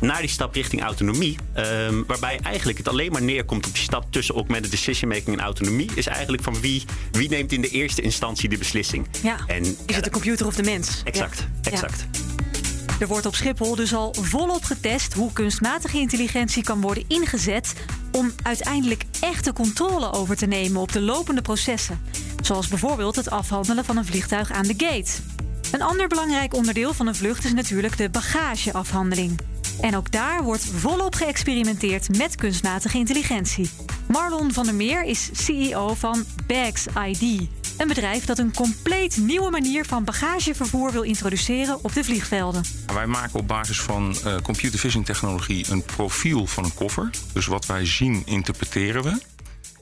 Naar 0.00 0.20
die 0.20 0.28
stap 0.30 0.54
richting 0.54 0.82
autonomie, 0.82 1.38
ehm, 1.52 2.02
waarbij 2.06 2.38
eigenlijk 2.42 2.78
het 2.78 2.88
alleen 2.88 3.12
maar 3.12 3.22
neerkomt 3.22 3.66
op 3.66 3.72
die 3.74 3.82
stap 3.82 4.12
tussen 4.12 4.34
augmented 4.34 4.70
decision 4.70 5.10
making 5.10 5.36
en 5.36 5.40
autonomie, 5.44 5.90
is 5.94 6.06
eigenlijk 6.06 6.42
van 6.42 6.60
wie, 6.60 6.84
wie 7.10 7.28
neemt 7.28 7.52
in 7.52 7.60
de 7.60 7.68
eerste 7.68 8.02
instantie 8.02 8.48
de 8.48 8.58
beslissing. 8.58 9.06
Ja. 9.22 9.36
En, 9.46 9.62
Is 9.64 9.74
ja, 9.86 9.94
het 9.94 10.04
de 10.04 10.10
computer 10.10 10.46
of 10.46 10.54
de 10.54 10.62
mens? 10.62 11.00
Exact, 11.04 11.38
Ja. 11.62 11.70
exact. 11.70 12.06
Er 13.00 13.06
wordt 13.06 13.26
op 13.26 13.34
Schiphol 13.34 13.74
dus 13.74 13.94
al 13.94 14.14
volop 14.20 14.64
getest 14.64 15.14
hoe 15.14 15.32
kunstmatige 15.32 15.98
intelligentie 15.98 16.62
kan 16.62 16.80
worden 16.80 17.04
ingezet 17.08 17.74
om 18.12 18.32
uiteindelijk 18.42 19.04
echte 19.20 19.52
controle 19.52 20.12
over 20.12 20.36
te 20.36 20.46
nemen 20.46 20.80
op 20.80 20.92
de 20.92 21.00
lopende 21.00 21.42
processen. 21.42 22.00
Zoals 22.42 22.68
bijvoorbeeld 22.68 23.16
het 23.16 23.30
afhandelen 23.30 23.84
van 23.84 23.96
een 23.96 24.04
vliegtuig 24.04 24.52
aan 24.52 24.66
de 24.66 24.74
gate. 24.76 25.12
Een 25.72 25.82
ander 25.82 26.08
belangrijk 26.08 26.54
onderdeel 26.54 26.94
van 26.94 27.06
een 27.06 27.14
vlucht 27.14 27.44
is 27.44 27.52
natuurlijk 27.52 27.96
de 27.96 28.10
bagageafhandeling. 28.10 29.40
En 29.80 29.96
ook 29.96 30.12
daar 30.12 30.42
wordt 30.42 30.64
volop 30.64 31.14
geëxperimenteerd 31.14 32.16
met 32.16 32.34
kunstmatige 32.34 32.98
intelligentie. 32.98 33.70
Marlon 34.08 34.52
van 34.52 34.64
der 34.64 34.74
Meer 34.74 35.04
is 35.04 35.30
CEO 35.32 35.94
van 35.94 36.24
Bags 36.46 36.86
ID. 37.06 37.48
Een 37.76 37.88
bedrijf 37.88 38.24
dat 38.24 38.38
een 38.38 38.54
compleet 38.54 39.16
nieuwe 39.16 39.50
manier 39.50 39.84
van 39.84 40.04
bagagevervoer 40.04 40.92
wil 40.92 41.02
introduceren 41.02 41.84
op 41.84 41.92
de 41.92 42.04
vliegvelden. 42.04 42.62
Wij 42.94 43.06
maken 43.06 43.38
op 43.38 43.48
basis 43.48 43.80
van 43.80 44.16
eh, 44.24 44.36
computer 44.42 44.78
vision 44.78 45.02
technologie 45.04 45.70
een 45.70 45.82
profiel 45.82 46.46
van 46.46 46.64
een 46.64 46.74
koffer. 46.74 47.10
Dus 47.32 47.46
wat 47.46 47.66
wij 47.66 47.86
zien, 47.86 48.22
interpreteren 48.26 49.02
we. 49.02 49.20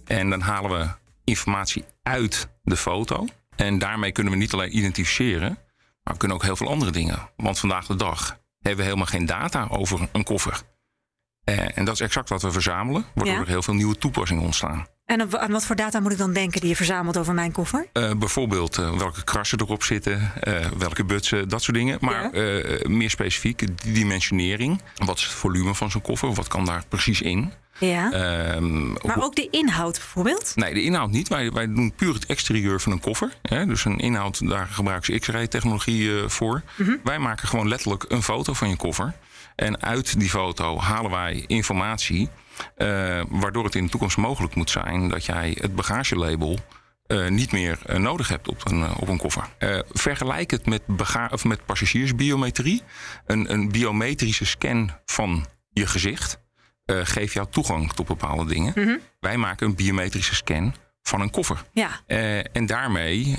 En 0.04 0.30
dan 0.30 0.40
halen 0.40 0.70
we 0.78 0.88
informatie 1.24 1.84
uit 2.02 2.48
de 2.62 2.76
foto. 2.76 3.26
En 3.56 3.78
daarmee 3.78 4.12
kunnen 4.12 4.32
we 4.32 4.38
niet 4.38 4.52
alleen 4.52 4.76
identificeren, 4.76 5.58
maar 6.02 6.12
we 6.12 6.18
kunnen 6.18 6.36
ook 6.36 6.42
heel 6.42 6.56
veel 6.56 6.68
andere 6.68 6.90
dingen. 6.90 7.28
Want 7.36 7.58
vandaag 7.58 7.86
de 7.86 7.96
dag 7.96 8.38
hebben 8.60 8.76
we 8.76 8.84
helemaal 8.84 9.06
geen 9.06 9.26
data 9.26 9.66
over 9.70 10.08
een 10.12 10.24
koffer. 10.24 10.62
Eh, 11.44 11.78
en 11.78 11.84
dat 11.84 11.94
is 11.94 12.00
exact 12.00 12.28
wat 12.28 12.42
we 12.42 12.50
verzamelen, 12.50 13.04
waardoor 13.14 13.34
Ja. 13.34 13.40
er 13.40 13.48
heel 13.48 13.62
veel 13.62 13.74
nieuwe 13.74 13.98
toepassingen 13.98 14.42
ontstaan. 14.42 14.86
En 15.06 15.38
aan 15.40 15.50
wat 15.50 15.66
voor 15.66 15.76
data 15.76 16.00
moet 16.00 16.12
ik 16.12 16.18
dan 16.18 16.32
denken 16.32 16.60
die 16.60 16.68
je 16.68 16.76
verzamelt 16.76 17.16
over 17.18 17.34
mijn 17.34 17.52
koffer? 17.52 17.86
Eh, 17.92 18.10
bijvoorbeeld 18.14 18.78
eh, 18.78 18.96
welke 18.98 19.24
krassen 19.24 19.60
erop 19.60 19.82
zitten, 19.82 20.32
eh, 20.40 20.66
welke 20.78 21.04
butsen, 21.04 21.48
dat 21.48 21.62
soort 21.62 21.76
dingen. 21.76 21.98
Maar 22.00 22.36
Ja. 22.36 22.78
meer 22.88 23.10
specifiek, 23.10 23.58
die 23.82 23.92
dimensionering. 23.92 24.80
Wat 25.04 25.18
is 25.18 25.24
het 25.24 25.32
volume 25.32 25.74
van 25.74 25.90
zo'n 25.90 26.00
koffer? 26.00 26.34
Wat 26.34 26.48
kan 26.48 26.64
daar 26.64 26.84
precies 26.88 27.20
in? 27.22 27.52
Ja. 27.78 28.12
Ehm, 28.12 28.92
maar 28.92 29.22
ook 29.22 29.36
de 29.36 29.48
inhoud 29.50 29.92
bijvoorbeeld? 29.98 30.52
Nee, 30.54 30.74
de 30.74 30.82
inhoud 30.82 31.10
niet. 31.10 31.28
Wij, 31.28 31.50
wij 31.50 31.66
doen 31.66 31.92
puur 31.94 32.14
het 32.14 32.26
exterieur 32.26 32.80
van 32.80 32.92
een 32.92 33.00
koffer. 33.00 33.36
Hè? 33.42 33.66
Dus 33.66 33.84
een 33.84 33.98
inhoud, 33.98 34.48
daar 34.48 34.66
gebruiken 34.66 35.12
ze 35.12 35.18
X-ray 35.18 35.46
technologie 35.46 36.10
voor. 36.26 36.62
Wij 37.04 37.18
maken 37.18 37.48
gewoon 37.48 37.68
letterlijk 37.68 38.04
een 38.08 38.22
foto 38.22 38.52
van 38.52 38.68
je 38.68 38.76
koffer. 38.76 39.12
En 39.56 39.82
uit 39.82 40.18
die 40.18 40.28
foto 40.28 40.78
halen 40.80 41.10
wij 41.10 41.44
informatie. 41.46 42.28
Eh, 42.76 43.22
waardoor 43.28 43.64
het 43.64 43.74
in 43.74 43.84
de 43.84 43.90
toekomst 43.90 44.16
mogelijk 44.16 44.54
moet 44.54 44.70
zijn 44.70 45.08
dat 45.08 45.24
jij 45.24 45.56
het 45.60 45.74
bagagelabel 45.74 46.58
eh, 47.06 47.28
niet 47.28 47.52
meer 47.52 47.78
eh, 47.86 47.98
nodig 47.98 48.28
hebt 48.28 48.48
op 48.48 48.70
een, 48.70 48.94
op 48.96 49.08
een 49.08 49.18
koffer. 49.18 49.48
Vergelijk 49.92 50.50
het 50.50 50.66
met, 50.66 50.86
baga- 50.86 51.28
of 51.32 51.44
met 51.44 51.66
passagiersbiometrie. 51.66 52.82
Een, 53.26 53.52
een 53.52 53.70
biometrische 53.70 54.44
scan 54.44 54.90
van 55.04 55.46
je 55.70 55.86
gezicht 55.86 56.42
geeft 56.86 57.32
jou 57.32 57.46
toegang 57.50 57.92
tot 57.92 58.06
bepaalde 58.06 58.44
dingen. 58.54 59.00
Wij 59.20 59.36
maken 59.36 59.66
een 59.66 59.74
biometrische 59.74 60.34
scan 60.34 60.74
van 61.02 61.20
een 61.20 61.30
koffer. 61.30 61.64
Ja. 61.72 61.88
En 62.52 62.66
daarmee 62.66 63.36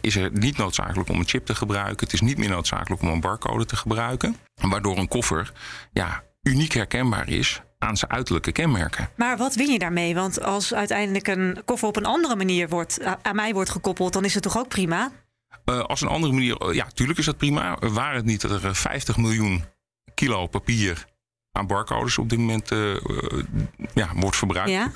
is 0.00 0.14
het 0.14 0.38
niet 0.38 0.56
noodzakelijk 0.56 1.08
om 1.08 1.18
een 1.18 1.28
chip 1.28 1.46
te 1.46 1.54
gebruiken. 1.54 2.04
Het 2.04 2.12
is 2.12 2.20
niet 2.20 2.38
meer 2.38 2.48
noodzakelijk 2.48 3.02
om 3.02 3.08
een 3.08 3.20
barcode 3.20 3.64
te 3.64 3.76
gebruiken. 3.76 4.36
Waardoor 4.54 4.98
een 4.98 5.08
koffer 5.08 5.52
ja, 5.92 6.24
uniek 6.42 6.72
herkenbaar 6.72 7.28
is 7.28 7.60
aan 7.78 7.96
zijn 7.96 8.10
uiterlijke 8.10 8.52
kenmerken. 8.52 9.08
Maar 9.16 9.36
wat 9.36 9.54
win 9.54 9.70
je 9.70 9.78
daarmee? 9.78 10.14
Want 10.14 10.42
als 10.42 10.74
uiteindelijk 10.74 11.28
een 11.28 11.62
koffer 11.64 11.88
op 11.88 11.96
een 11.96 12.04
andere 12.06 12.36
manier 12.36 12.68
wordt, 12.68 12.98
aan 13.22 13.36
mij 13.36 13.52
wordt 13.52 13.70
gekoppeld, 13.70 14.12
dan 14.12 14.24
is 14.24 14.34
het 14.34 14.42
toch 14.42 14.58
ook 14.58 14.68
prima? 14.68 15.10
Eh, 15.64 15.80
als 15.80 16.00
een 16.00 16.08
andere 16.08 16.32
manier, 16.32 16.56
eh, 16.56 16.74
ja, 16.74 16.86
tuurlijk 16.94 17.18
is 17.18 17.24
dat 17.24 17.36
prima. 17.36 17.78
Waar 17.80 18.14
het 18.14 18.24
niet 18.24 18.40
dat 18.40 18.50
er 18.50 18.64
eh, 18.66 18.74
50 18.74 19.16
miljoen 19.16 19.64
kilo 20.14 20.46
papier 20.46 21.06
aan 21.52 21.66
barcodes 21.66 22.18
op 22.18 22.28
dit 22.28 22.38
moment 22.38 22.70
eh, 22.70 22.92
eh, 22.94 23.00
ja, 23.94 24.08
wordt 24.14 24.36
verbruikt. 24.36 24.70
Ja. 24.70 24.90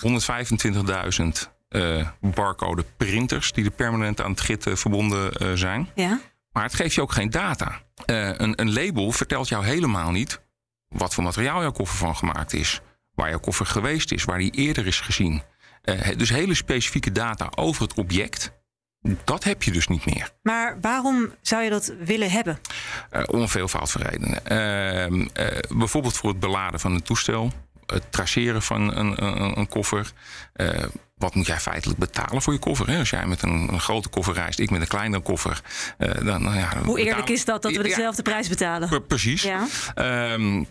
125.000 1.42 1.56
eh, 1.68 2.08
barcode 2.20 2.84
printers 2.96 3.52
die 3.52 3.64
er 3.64 3.70
permanent 3.70 4.20
aan 4.20 4.30
het 4.30 4.40
git 4.40 4.66
eh, 4.66 4.74
verbonden 4.74 5.32
eh, 5.32 5.52
zijn. 5.54 5.90
Ja. 5.94 6.20
Maar 6.52 6.62
het 6.62 6.74
geeft 6.74 6.94
je 6.94 7.02
ook 7.02 7.12
geen 7.12 7.30
data. 7.30 7.80
Eh, 8.04 8.28
een, 8.28 8.60
een 8.60 8.72
label 8.72 9.12
vertelt 9.12 9.48
jou 9.48 9.64
helemaal 9.64 10.10
niet 10.10 10.40
wat 10.88 11.14
voor 11.14 11.24
materiaal 11.24 11.60
jouw 11.60 11.72
koffer 11.72 11.98
van 11.98 12.16
gemaakt 12.16 12.52
is. 12.52 12.80
Waar 13.14 13.28
jouw 13.28 13.38
koffer 13.40 13.66
geweest 13.66 14.12
is, 14.12 14.24
waar 14.24 14.38
die 14.38 14.50
eerder 14.50 14.86
is 14.86 15.00
gezien. 15.00 15.42
Eh, 15.82 16.16
dus 16.16 16.28
hele 16.30 16.54
specifieke 16.54 17.12
data 17.12 17.48
over 17.54 17.82
het 17.82 17.94
object, 17.94 18.52
dat 19.24 19.44
heb 19.44 19.62
je 19.62 19.70
dus 19.70 19.88
niet 19.88 20.06
meer. 20.06 20.30
Maar 20.42 20.78
waarom 20.80 21.32
zou 21.42 21.62
je 21.62 21.70
dat 21.70 21.92
willen 22.04 22.30
hebben? 22.30 22.58
Eh, 23.10 23.22
om 23.26 23.48
veelvoud 23.48 23.90
van 23.90 24.00
redenen. 24.02 24.46
Ehm, 24.46 25.26
eh, 25.32 25.58
bijvoorbeeld 25.76 26.16
voor 26.16 26.30
het 26.30 26.40
beladen 26.40 26.80
van 26.80 26.92
een 26.92 27.02
toestel. 27.02 27.52
Het 27.86 28.12
traceren 28.12 28.62
van 28.62 28.96
een, 28.96 29.24
een, 29.24 29.58
een 29.58 29.68
koffer. 29.68 30.12
Wat 31.16 31.34
moet 31.34 31.46
jij 31.46 31.60
feitelijk 31.60 31.98
betalen 31.98 32.42
voor 32.42 32.52
je 32.52 32.58
koffer? 32.58 32.88
Hè? 32.90 32.98
Als 32.98 33.10
jij 33.10 33.26
met 33.26 33.42
een, 33.42 33.68
een 33.72 33.80
grote 33.80 34.08
koffer 34.08 34.34
reist, 34.34 34.58
ik 34.58 34.70
met 34.70 34.80
een 34.80 34.86
kleinere 34.86 35.22
koffer. 35.22 35.60
dan, 35.98 36.42
nou 36.42 36.56
ja, 36.56 36.68
Hoe 36.84 36.98
eerlijk 36.98 37.16
betaal- 37.16 37.34
is 37.34 37.44
dat 37.44 37.62
dat 37.62 37.72
we 37.72 37.78
Ja, 37.78 37.82
dezelfde 37.84 38.22
prijs 38.22 38.48
betalen? 38.48 38.88
pre- 38.88 39.00
precies. 39.00 39.42
Ja. 39.42 39.66
Ehm, 39.94 40.64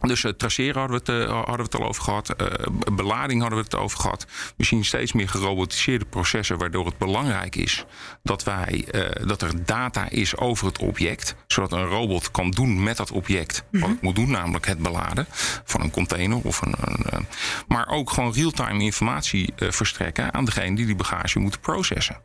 dus 0.00 0.22
uh, 0.22 0.32
traceren 0.32 0.80
hadden 0.80 1.04
we, 1.04 1.12
het, 1.12 1.28
uh, 1.28 1.34
hadden 1.34 1.56
we 1.56 1.62
het 1.62 1.74
al 1.74 1.86
over 1.86 2.02
gehad. 2.02 2.34
Uh, 2.40 2.46
belading 2.92 3.40
hadden 3.40 3.58
we 3.58 3.64
het 3.64 3.74
over 3.74 3.98
gehad. 3.98 4.26
We 4.56 4.64
zien 4.64 4.84
steeds 4.84 5.12
meer 5.12 5.28
gerobotiseerde 5.28 6.04
processen, 6.04 6.58
waardoor 6.58 6.86
het 6.86 6.98
belangrijk 6.98 7.56
is 7.56 7.84
dat, 8.22 8.44
wij, 8.44 8.88
dat 9.26 9.42
er 9.42 9.64
data 9.64 10.08
is 10.08 10.36
over 10.36 10.66
het 10.66 10.78
object. 10.78 11.34
Zodat 11.46 11.72
een 11.72 11.84
robot 11.84 12.30
kan 12.30 12.50
doen 12.50 12.82
met 12.82 12.96
dat 12.96 13.10
object 13.10 13.64
wat 13.70 13.88
het 13.88 14.02
moet 14.02 14.14
doen, 14.14 14.30
namelijk 14.30 14.66
het 14.66 14.78
beladen 14.78 15.26
van 15.64 15.80
een 15.80 15.90
container. 15.90 16.38
Of 16.42 16.60
een, 16.60 16.74
een 17.02 17.26
maar 17.68 17.88
ook 17.88 18.10
gewoon 18.10 18.32
real-time 18.32 18.82
informatie 18.82 19.52
verstrekken 19.56 20.34
aan 20.34 20.44
degene 20.44 20.76
die 20.76 20.86
die 20.86 20.96
bagage 20.96 21.38
moeten 21.38 21.60
processen. 21.60 22.20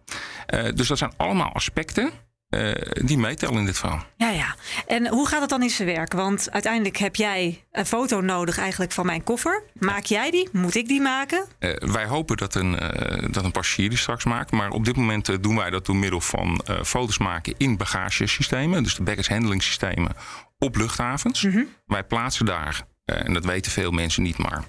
Dus 0.73 0.87
dat 0.87 0.97
zijn 0.97 1.13
allemaal 1.17 1.53
aspecten. 1.53 2.11
Uh, 2.53 2.71
die 3.05 3.17
meetellen 3.17 3.57
in 3.57 3.65
dit 3.65 3.77
verhaal. 3.77 4.05
Ja, 4.17 4.29
ja. 4.29 4.55
En 4.87 5.07
hoe 5.07 5.27
gaat 5.27 5.41
het 5.41 5.49
dan 5.49 5.63
in 5.63 5.69
zijn 5.69 5.87
werk? 5.87 6.13
Want 6.13 6.51
uiteindelijk 6.51 6.97
heb 6.97 7.15
jij 7.15 7.63
een 7.71 7.85
foto 7.85 8.21
nodig 8.21 8.57
eigenlijk 8.57 8.91
van 8.91 9.05
mijn 9.05 9.23
koffer. 9.23 9.63
Maak 9.73 10.05
jij 10.05 10.31
die? 10.31 10.49
Moet 10.51 10.75
ik 10.75 10.87
die 10.87 11.01
maken? 11.01 11.45
Uh, 11.59 11.75
wij 11.75 12.05
hopen 12.05 12.37
dat 12.37 12.55
een, 12.55 12.73
uh, 12.73 13.31
dat 13.31 13.43
een 13.43 13.51
passagier 13.51 13.89
die 13.89 13.97
straks 13.97 14.23
maakt. 14.23 14.51
Maar 14.51 14.69
op 14.69 14.85
dit 14.85 14.95
moment 14.95 15.43
doen 15.43 15.55
wij 15.55 15.69
dat 15.69 15.85
door 15.85 15.95
middel 15.95 16.21
van 16.21 16.61
foto's 16.83 17.17
maken 17.17 17.53
in 17.57 17.77
bagagesystemen. 17.77 18.83
Dus 18.83 18.95
de 18.95 19.03
baggage 19.03 19.33
handling 19.33 19.63
systemen 19.63 20.11
op 20.59 20.75
luchthavens. 20.75 21.43
Mm 21.43 21.51
-hmm. 21.51 21.67
Wij 21.85 22.03
plaatsen 22.03 22.45
daar, 22.45 22.81
en 23.05 23.33
dat 23.33 23.45
weten 23.45 23.71
veel 23.71 23.91
mensen 23.91 24.23
niet, 24.23 24.37
maar 24.37 24.63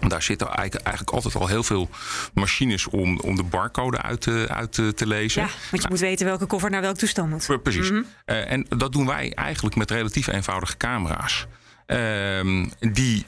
daar 0.00 0.22
zitten 0.22 0.48
eigenlijk, 0.50 1.10
altijd 1.10 1.34
al 1.34 1.46
heel 1.46 1.62
veel 1.62 1.88
machines 2.34 2.86
om, 2.86 3.20
om 3.20 3.36
de 3.36 3.42
barcode 3.42 4.02
uit 4.02 4.20
te, 4.20 4.46
uit 4.48 4.72
te, 4.72 5.06
lezen. 5.06 5.42
Ja, 5.42 5.48
want 5.48 5.70
je 5.70 5.76
nou, 5.76 5.88
moet 5.90 6.00
weten 6.00 6.26
welke 6.26 6.46
koffer 6.46 6.70
naar 6.70 6.80
welk 6.80 6.96
toestel 6.96 7.26
moet. 7.26 7.62
Precies. 7.62 7.90
Mm 7.90 7.96
-hmm. 7.96 8.36
uh, 8.36 8.50
en 8.50 8.66
dat 8.68 8.92
doen 8.92 9.06
wij 9.06 9.32
eigenlijk 9.34 9.76
met 9.76 9.90
relatief 9.90 10.26
eenvoudige 10.26 10.76
camera's. 10.76 11.46
Uh, 11.86 12.66
die 12.80 13.26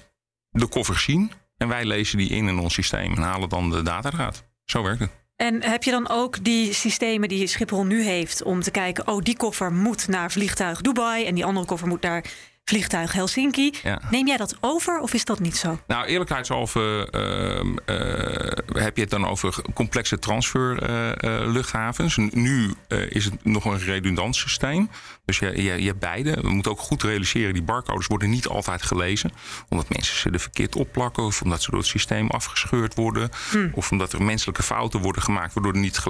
de 0.51 0.67
koffer 0.67 0.99
zien. 0.99 1.33
En 1.57 1.69
wij 1.69 1.85
lezen 1.85 2.19
die 2.19 2.29
in 2.29 2.49
in 2.49 2.59
ons 2.59 2.75
systeem 2.75 3.15
en 3.15 3.23
halen 3.23 3.49
dan 3.49 3.71
de 3.71 3.83
data 3.83 4.11
eruit. 4.13 4.45
Zo 4.65 4.83
werkt 4.83 5.01
het. 5.01 5.11
En 5.37 5.63
heb 5.63 5.83
je 5.83 5.91
dan 5.91 6.09
ook 6.09 6.45
die 6.45 6.73
systemen 6.73 7.29
die 7.29 7.47
Schiphol 7.47 7.85
nu 7.85 8.03
heeft 8.03 8.43
om 8.43 8.61
te 8.61 8.71
kijken, 8.71 9.09
oh, 9.09 9.23
die 9.23 9.37
koffer 9.37 9.73
moet 9.73 10.09
naar 10.09 10.33
vliegtuig 10.33 10.81
Dubai 10.81 11.25
en 11.25 11.35
die 11.35 11.45
andere 11.45 11.67
koffer 11.67 11.89
moet 11.89 12.03
naar 12.03 12.25
vliegtuig 12.69 13.13
Helsinki. 13.13 13.75
Ja. 13.83 14.01
Neem 14.11 14.27
jij 14.27 14.37
dat 14.37 14.57
over 14.61 15.01
of 15.01 15.15
is 15.15 15.25
dat 15.25 15.41
niet 15.41 15.57
zo? 15.57 15.79
Nou, 15.87 16.07
eerlijkheidshalve 16.07 17.09
ehm, 17.11 17.77
eh, 17.85 18.83
heb 18.83 18.97
je 18.97 19.03
het 19.03 19.11
dan 19.11 19.27
over 19.27 19.55
complexe 19.75 20.19
transferluchthavens. 20.19 22.17
nu 22.17 22.75
eh, 22.89 23.11
is 23.11 23.25
het 23.25 23.45
nog 23.45 23.65
een 23.65 23.79
redundant 23.79 24.37
systeem. 24.37 24.91
Dus 25.25 25.39
je, 25.39 25.63
je, 25.63 25.81
je 25.83 25.87
hebt 25.87 25.99
beide. 25.99 26.41
We 26.41 26.49
moeten 26.49 26.71
ook 26.71 26.81
goed 26.81 27.03
realiseren, 27.03 27.53
die 27.53 27.63
barcodes 27.63 28.07
worden 28.07 28.31
niet 28.31 28.47
altijd 28.49 28.83
gelezen. 28.83 29.33
Omdat 29.69 29.89
mensen 29.89 30.17
ze 30.17 30.31
er 30.31 30.41
verkeerd 30.41 30.77
opplakken. 30.77 31.23
Of 31.25 31.43
omdat 31.43 31.63
ze 31.63 31.71
door 31.71 31.81
het 31.81 31.89
systeem 31.89 32.31
afgescheurd 32.31 32.95
worden. 32.95 33.31
Of 33.73 33.91
omdat 33.91 34.13
er 34.13 34.23
menselijke 34.23 34.63
fouten 34.63 35.01
worden 35.01 35.23
gemaakt 35.23 35.55
waardoor, 35.55 35.77
niet 35.77 36.03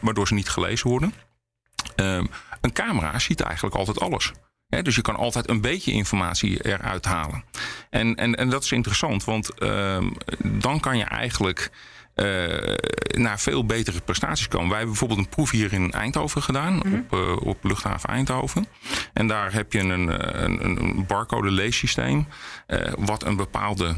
waardoor 0.00 0.26
ze 0.26 0.34
niet 0.34 0.48
gelezen 0.48 0.88
worden. 0.88 1.14
Ehm, 1.96 2.26
een 2.60 2.72
camera 2.72 3.18
ziet 3.18 3.40
eigenlijk 3.40 3.74
altijd 3.74 4.00
alles. 4.00 4.32
Dus 4.70 4.94
je 4.94 5.02
kan 5.02 5.16
altijd 5.16 5.48
een 5.48 5.60
beetje 5.60 5.92
informatie 5.92 6.64
eruit 6.64 7.04
halen. 7.04 7.44
En, 7.90 8.14
en, 8.14 8.34
en 8.34 8.50
dat 8.50 8.64
is 8.64 8.72
interessant, 8.72 9.24
want 9.24 9.54
ehm, 9.54 10.10
dan 10.44 10.80
kan 10.80 10.98
je 10.98 11.04
eigenlijk 11.04 11.70
eh, 12.14 12.74
naar 13.20 13.40
veel 13.40 13.66
betere 13.66 14.00
prestaties 14.00 14.48
komen. 14.48 14.68
Wij 14.68 14.78
hebben 14.78 14.96
bijvoorbeeld 14.96 15.26
een 15.26 15.34
proef 15.34 15.50
hier 15.50 15.72
in 15.72 15.92
Eindhoven 15.92 16.42
gedaan, 16.42 16.82
op, 16.82 17.12
eh, 17.12 17.36
op 17.36 17.64
luchthaven 17.64 18.08
Eindhoven. 18.08 18.66
En 19.12 19.26
daar 19.26 19.52
heb 19.52 19.72
je 19.72 19.78
een, 19.78 20.10
eh, 20.10 20.42
een, 20.42 20.82
een 20.82 21.06
barcode 21.06 21.50
leessysteem, 21.50 22.26
eh, 22.66 22.92
wat 22.98 23.24
een 23.24 23.36
bepaalde 23.36 23.94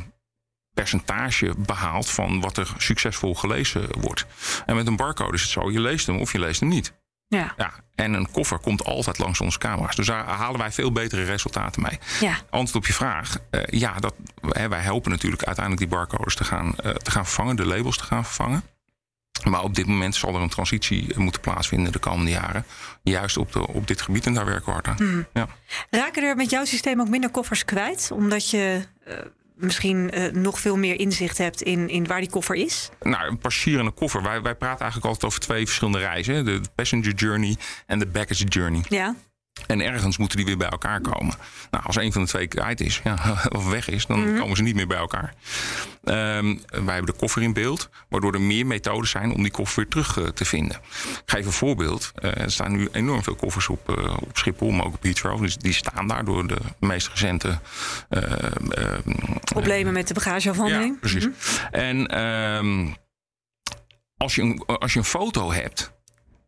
percentage 0.75 1.55
behaalt 1.59 2.11
van 2.11 2.41
wat 2.41 2.57
er 2.57 2.75
succesvol 2.79 3.35
gelezen 3.35 4.01
wordt. 4.01 4.27
En 4.67 4.77
met 4.77 4.87
een 4.87 4.97
barcode 4.97 5.35
is 5.35 5.43
het 5.43 5.51
zo, 5.51 5.71
je 5.71 5.81
leest 5.81 6.07
hem 6.07 6.21
of 6.21 6.33
je 6.33 6.39
leest 6.39 6.61
hem 6.61 6.69
niet. 6.69 6.93
Ja. 7.39 7.55
Ja, 7.57 7.73
en 7.95 8.13
een 8.13 8.31
koffer 8.31 8.59
komt 8.59 8.85
altijd 8.85 9.19
langs 9.19 9.41
onze 9.41 9.59
camera's. 9.59 9.97
Dus 9.97 10.07
daar 10.07 10.25
halen 10.25 10.61
wij 10.61 10.73
veel 10.73 10.93
betere 10.93 11.25
resultaten 11.25 11.83
mee. 11.83 11.99
Ja. 12.21 12.37
Antwoord 12.51 12.75
op 12.75 12.87
je 12.87 12.93
vraag. 12.93 13.37
eh, 13.51 13.61
ja, 13.67 13.95
dat, 13.99 14.15
hè, 14.49 14.69
wij 14.69 14.81
helpen 14.81 15.11
natuurlijk 15.11 15.45
uiteindelijk 15.45 15.89
die 15.89 15.99
barcodes 15.99 16.35
te 16.35 16.45
gaan, 16.45 16.77
eh, 16.77 16.91
te 16.95 17.11
gaan 17.11 17.25
vervangen, 17.25 17.57
de 17.57 17.67
labels 17.67 17.97
te 17.97 18.05
gaan 18.05 18.25
vervangen. 18.25 18.63
Maar 19.45 19.63
op 19.63 19.75
dit 19.75 19.87
moment 19.87 20.15
zal 20.15 20.35
er 20.35 20.41
een 20.41 20.49
transitie 20.49 21.19
moeten 21.19 21.41
plaatsvinden 21.41 21.93
de 21.93 21.99
komende 21.99 22.31
jaren. 22.31 22.65
Juist 23.03 23.37
op, 23.37 23.53
de, 23.53 23.67
op 23.67 23.87
dit 23.87 24.03
gebied 24.03 24.27
en 24.27 24.35
daar 24.35 24.45
werken 24.45 24.65
we 24.65 24.71
hard 24.73 24.87
aan. 24.89 25.27
Ja. 25.33 25.47
Raken 25.91 26.23
er 26.23 26.37
met 26.37 26.51
jouw 26.51 26.65
systeem 26.65 27.01
ook 27.01 27.09
minder 27.09 27.31
koffers 27.31 27.65
kwijt? 27.65 28.11
Omdat 28.13 28.51
je 28.51 28.87
eh, 29.05 29.15
misschien 29.63 30.11
eh, 30.11 30.33
nog 30.33 30.61
veel 30.61 30.77
meer 30.77 31.01
inzicht 31.01 31.39
hebt 31.39 31.63
in, 31.63 31.89
in 31.89 32.07
waar 32.07 32.21
die 32.21 32.31
koffer 32.31 32.55
is? 32.55 32.91
Nou, 33.01 33.29
een 33.29 33.39
passagier 33.39 33.79
en 33.79 33.87
een 33.87 33.95
koffer. 33.95 34.23
Wij, 34.23 34.43
wij 34.43 34.55
praten 34.55 34.81
eigenlijk 34.81 35.07
altijd 35.07 35.25
over 35.25 35.41
twee 35.41 35.65
verschillende 35.65 35.99
reizen. 35.99 36.45
De 36.45 36.61
passenger 36.75 37.15
journey 37.15 37.57
en 37.87 37.99
de 37.99 38.07
baggage 38.07 38.45
journey. 38.45 38.85
Ja. 38.89 39.15
En 39.67 39.81
ergens 39.81 40.17
moeten 40.19 40.37
die 40.37 40.47
weer 40.47 40.57
bij 40.57 40.69
elkaar 40.69 41.01
komen. 41.01 41.35
Nou, 41.71 41.85
als 41.85 41.97
een 41.97 42.13
van 42.13 42.23
de 42.23 42.29
twee 42.29 42.47
kwijt 42.47 42.81
is, 42.81 43.01
ja, 43.05 43.19
of 43.57 43.69
weg 43.69 43.89
is, 43.89 44.07
dan 44.07 44.39
komen 44.39 44.57
ze 44.57 44.63
niet 44.63 44.75
meer 44.75 44.87
bij 44.87 44.99
elkaar. 44.99 45.35
Ehm, 46.05 46.57
wij 46.67 46.95
hebben 46.95 47.13
de 47.13 47.19
koffer 47.19 47.43
in 47.43 47.53
beeld, 47.53 47.89
waardoor 48.09 48.35
er 48.35 48.41
meer 48.41 48.67
methoden 48.67 49.09
zijn 49.09 49.35
om 49.35 49.43
die 49.43 49.53
koffer 49.53 49.77
weer 49.77 49.89
terug 49.89 50.19
eh, 50.19 50.29
te 50.29 50.45
vinden. 50.45 50.77
Ik 50.77 51.23
geef 51.27 51.47
een 51.47 51.53
voorbeeld. 51.53 52.13
Eh, 52.15 52.41
er 52.41 52.53
staan 52.53 52.73
nu 52.73 52.89
enorm 52.93 53.23
veel 53.23 53.35
koffers 53.35 53.69
op, 53.69 53.99
eh, 53.99 54.17
op 54.21 54.39
Schiphol, 54.39 54.71
maar 54.71 54.87
ook 54.87 54.95
op 54.95 55.03
Heathrow. 55.03 55.41
Dus 55.41 55.57
die 55.57 55.73
staan 55.73 56.07
daar 56.09 56.25
door 56.25 56.47
de 56.47 56.59
meest 56.81 57.09
recente 57.09 57.59
eh, 58.09 58.23
ehm, 58.23 59.11
Problemen 59.45 59.93
met 59.93 60.09
de 60.09 60.15
bagageafhandeling? 60.15 60.93
ja, 60.93 60.99
precies. 61.01 61.29
En 61.71 62.07
ehm, 62.07 62.89
als, 64.17 64.35
je 64.35 64.43
een, 64.43 64.67
als 64.67 64.93
je 64.93 64.99
een 64.99 65.05
foto 65.05 65.53
hebt, 65.53 65.93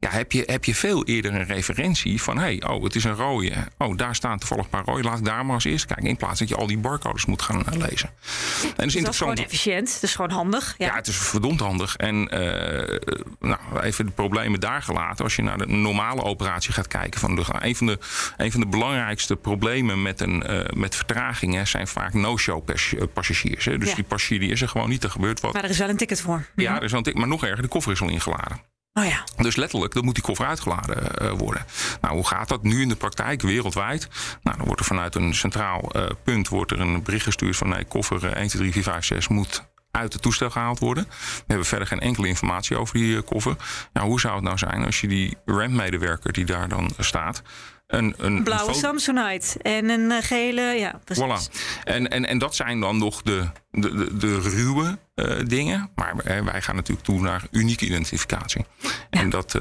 ja, 0.05 0.11
heb, 0.11 0.33
je, 0.33 0.43
heb 0.47 0.65
je 0.65 0.75
veel 0.75 1.05
eerder 1.05 1.35
een 1.35 1.45
referentie 1.45 2.23
van... 2.23 2.37
hé, 2.37 2.43
hey, 2.43 2.63
oh, 2.67 2.83
het 2.85 2.95
is 2.95 3.05
een 3.05 3.15
rode. 3.15 3.53
Oh, 3.79 3.97
daar 3.97 4.15
staan 4.15 4.39
toevallig 4.39 4.65
een 4.65 4.71
paar 4.71 4.85
rode. 4.85 5.03
Laat 5.03 5.19
ik 5.19 5.25
daar 5.25 5.45
maar 5.47 5.55
eens 5.55 5.65
eerst 5.65 5.87
kijken. 5.87 6.07
In 6.07 6.17
plaats 6.17 6.39
dat 6.39 6.49
je 6.49 6.57
al 6.57 6.67
die 6.67 6.79
barcodes 6.79 7.25
moet 7.27 7.43
gaan 7.43 7.67
eh, 7.67 7.73
lezen. 7.79 8.09
En 8.09 8.15
dat 8.63 8.71
is 8.71 8.75
Dus 8.85 8.95
interessant. 8.95 9.17
gewoon 9.17 9.35
efficiënt. 9.51 9.93
Dat 9.93 10.03
is 10.03 10.15
gewoon 10.15 10.31
handig. 10.31 10.75
Ja. 10.79 10.87
Ja, 10.87 10.95
het 10.95 11.07
is 11.07 11.17
verdomd 11.17 11.61
handig. 11.61 11.97
En 11.97 12.29
eh, 12.29 12.99
nou, 13.41 13.81
even 13.83 14.07
de 14.07 14.13
problemen 14.13 14.61
daar 14.61 14.83
gelaten. 14.83 15.25
Als 15.25 15.37
je 15.37 15.43
naar 15.43 15.59
de 15.59 15.67
normale 15.67 16.23
operatie 16.23 16.73
gaat 16.73 16.89
kijken 16.89 17.21
van 17.21 17.35
de. 17.37 17.45
Een 17.59 17.77
van 17.77 17.87
de, 17.87 17.99
een 18.37 18.53
van 18.53 18.61
de 18.61 18.67
belangrijkste 18.67 19.37
problemen 19.37 20.03
met, 20.03 20.21
een, 20.21 20.43
eh, 20.43 20.73
met 20.77 20.97
vertragingen 20.97 21.67
zijn 21.67 21.89
vaak 21.89 22.13
no-show 22.13 22.65
pas- 22.65 22.95
passagiers. 23.13 23.65
Hè. 23.65 23.79
Dus 23.79 23.89
Ja. 23.89 23.95
die 23.95 24.05
passagier 24.05 24.39
die 24.41 24.51
is 24.51 24.63
er 24.63 24.69
gewoon 24.69 24.89
niet. 24.89 25.05
Er 25.05 25.11
gebeurt 25.11 25.41
wat. 25.41 25.53
Maar 25.53 25.65
er 25.65 25.71
is 25.71 25.79
wel 25.79 25.89
een 25.89 25.97
ticket 25.97 26.21
voor. 26.21 26.47
Ja, 26.57 26.77
er 26.77 26.83
is 26.83 26.91
wel 26.91 26.99
een 26.99 27.05
tik, 27.07 27.15
maar 27.15 27.29
nog 27.29 27.45
erger, 27.45 27.63
de 27.63 27.69
koffer 27.69 27.93
is 27.93 28.01
al 28.01 28.09
ingeladen. 28.09 28.73
Oh 28.95 29.05
ja. 29.05 29.25
Dus 29.37 29.57
letterlijk, 29.57 29.95
dan 29.95 30.05
moet 30.05 30.15
die 30.15 30.23
koffer 30.23 30.47
uitgeladen 30.47 31.17
eh, 31.17 31.31
worden. 31.31 31.67
Nou, 32.01 32.15
hoe 32.15 32.27
gaat 32.27 32.49
dat 32.49 32.63
nu 32.63 32.83
in 32.83 32.89
de 32.89 32.97
praktijk 32.97 33.43
wereldwijd? 33.43 34.09
Nou, 34.43 34.57
dan 34.57 34.67
wordt 34.67 34.81
er 34.81 34.87
vanuit 34.87 35.15
een 35.15 35.35
centraal 35.35 35.91
eh, 35.91 36.07
punt 36.23 36.49
wordt 36.49 36.71
er 36.71 36.81
een 36.81 37.03
bericht 37.03 37.25
gestuurd 37.25 37.57
van 37.57 37.69
nee, 37.69 37.85
koffer 37.85 38.27
eh, 38.27 38.41
1, 38.41 38.49
2, 38.49 38.61
3, 38.61 38.73
4, 38.73 38.83
5, 38.83 39.05
6 39.05 39.29
moet 39.29 39.65
uit 39.95 40.13
het 40.13 40.23
toestel 40.23 40.51
gehaald 40.51 40.79
worden. 40.79 41.05
We 41.09 41.45
hebben 41.47 41.67
verder 41.67 41.87
geen 41.87 42.01
enkele 42.01 42.29
informatie 42.29 42.79
over 42.79 42.95
die 42.95 43.17
eh, 43.17 43.23
koffer. 43.25 43.57
Nou, 43.93 44.07
hoe 44.09 44.21
zou 44.21 44.35
het 44.35 44.45
nou 44.45 44.59
zijn 44.59 44.85
als 44.85 45.01
je 45.01 45.09
die 45.09 45.37
RAM-medewerker 45.45 46.33
die 46.33 46.45
daar 46.45 46.69
dan 46.69 46.91
staat... 46.99 47.43
Een, 47.95 48.15
een, 48.17 48.37
Een 48.37 48.43
blauwe 48.43 48.69
een 48.69 48.79
Samsonite 48.79 49.59
en 49.63 49.89
een 49.89 50.11
eh, 50.11 50.23
gele, 50.23 50.63
ja, 50.63 51.01
precies. 51.05 51.25
Voilà. 51.25 51.83
En, 51.85 52.09
en, 52.09 52.27
en 52.27 52.39
dat 52.39 52.55
zijn 52.55 52.81
dan 52.81 52.99
nog 52.99 53.23
de, 53.23 53.49
de, 53.71 53.95
de, 53.95 54.17
de 54.17 54.41
ruwe 54.41 54.99
eh, 55.15 55.39
dingen. 55.47 55.91
Maar 55.95 56.19
eh, 56.19 56.45
wij 56.45 56.63
gaan 56.63 56.75
natuurlijk 56.75 57.07
toe 57.07 57.21
naar 57.21 57.43
unieke 57.51 57.85
identificatie. 57.85 58.65
En 59.11 59.31
dat, 59.31 59.59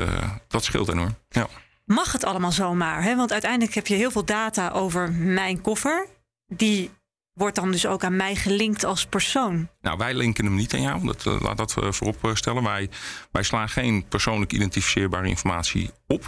dat 0.47 0.63
scheelt 0.63 0.89
enorm. 0.89 1.15
Ja. 1.29 1.47
Mag 1.85 2.11
het 2.11 2.23
allemaal 2.23 2.51
zomaar? 2.51 3.03
Hè? 3.03 3.15
Want 3.15 3.31
uiteindelijk 3.31 3.73
heb 3.73 3.87
je 3.87 3.95
heel 3.95 4.11
veel 4.11 4.25
data 4.25 4.69
over 4.69 5.11
mijn 5.11 5.61
koffer. 5.61 6.07
Die 6.47 6.89
wordt 7.33 7.55
dan 7.55 7.71
dus 7.71 7.85
ook 7.85 8.03
aan 8.03 8.15
mij 8.15 8.35
gelinkt 8.35 8.83
als 8.83 9.05
persoon. 9.05 9.69
Nou, 9.81 9.97
wij 9.97 10.13
linken 10.13 10.45
hem 10.45 10.55
niet 10.55 10.73
aan 10.73 10.81
jou. 10.81 11.05
Dat, 11.05 11.25
laat 11.25 11.57
dat 11.57 11.73
voorop 11.89 12.31
stellen. 12.33 12.63
Wij, 12.63 12.89
wij 13.31 13.43
slaan 13.43 13.69
geen 13.69 14.05
persoonlijk 14.07 14.53
identificeerbare 14.53 15.27
informatie 15.27 15.91
op. 16.13 16.25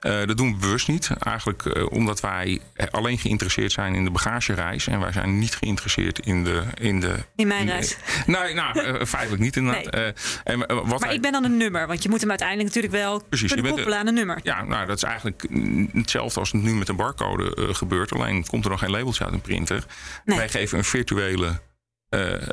Eh, 0.00 0.26
dat 0.26 0.36
doen 0.36 0.52
we 0.52 0.58
bewust 0.58 0.88
niet. 0.88 1.10
Eigenlijk 1.18 1.66
eh, 1.66 1.86
omdat 1.90 2.20
wij 2.20 2.60
alleen 2.90 3.18
geïnteresseerd 3.18 3.72
zijn 3.72 3.94
in 3.94 4.04
de 4.04 4.10
bagagereis. 4.10 4.86
En 4.86 5.00
wij 5.00 5.12
zijn 5.12 5.38
niet 5.38 5.54
geïnteresseerd 5.54 6.18
in 6.18 6.44
de... 6.44 6.62
In, 6.74 7.00
de, 7.00 7.14
In 7.36 7.46
mijn 7.46 7.66
de- 7.66 7.72
reis. 7.72 7.96
Nee, 8.26 8.54
nou, 8.54 8.78
eh, 8.78 9.04
feitelijk 9.16 9.42
niet 9.42 9.56
inderdaad. 9.56 9.92
Nee. 9.92 10.12
En, 10.44 10.58
wat 10.86 11.00
Maar 11.00 11.12
ik 11.12 11.22
ben 11.22 11.32
dan 11.32 11.44
een 11.44 11.56
nummer, 11.56 11.86
want 11.86 12.02
je 12.02 12.08
moet 12.08 12.20
hem 12.20 12.28
uiteindelijk 12.28 12.68
natuurlijk 12.68 12.94
wel 12.94 13.22
Precies, 13.28 13.52
kunnen 13.52 13.72
koppelen 13.72 13.98
aan 13.98 14.06
een 14.06 14.14
nummer. 14.14 14.40
Ja, 14.42 14.64
nou, 14.64 14.86
dat 14.86 14.96
is 14.96 15.02
eigenlijk 15.02 15.46
hetzelfde 15.92 16.40
als 16.40 16.52
het 16.52 16.62
nu 16.62 16.74
met 16.74 16.88
een 16.88 16.96
barcode 16.96 17.74
gebeurt. 17.74 18.12
Alleen 18.12 18.46
komt 18.46 18.64
er 18.64 18.70
nog 18.70 18.80
geen 18.80 18.90
labeltje 18.90 19.24
uit 19.24 19.32
een 19.32 19.40
printer. 19.40 19.84
Nee. 20.24 20.38
Wij 20.38 20.48
geven 20.48 20.78
een 20.78 20.84
virtuele 20.84 21.60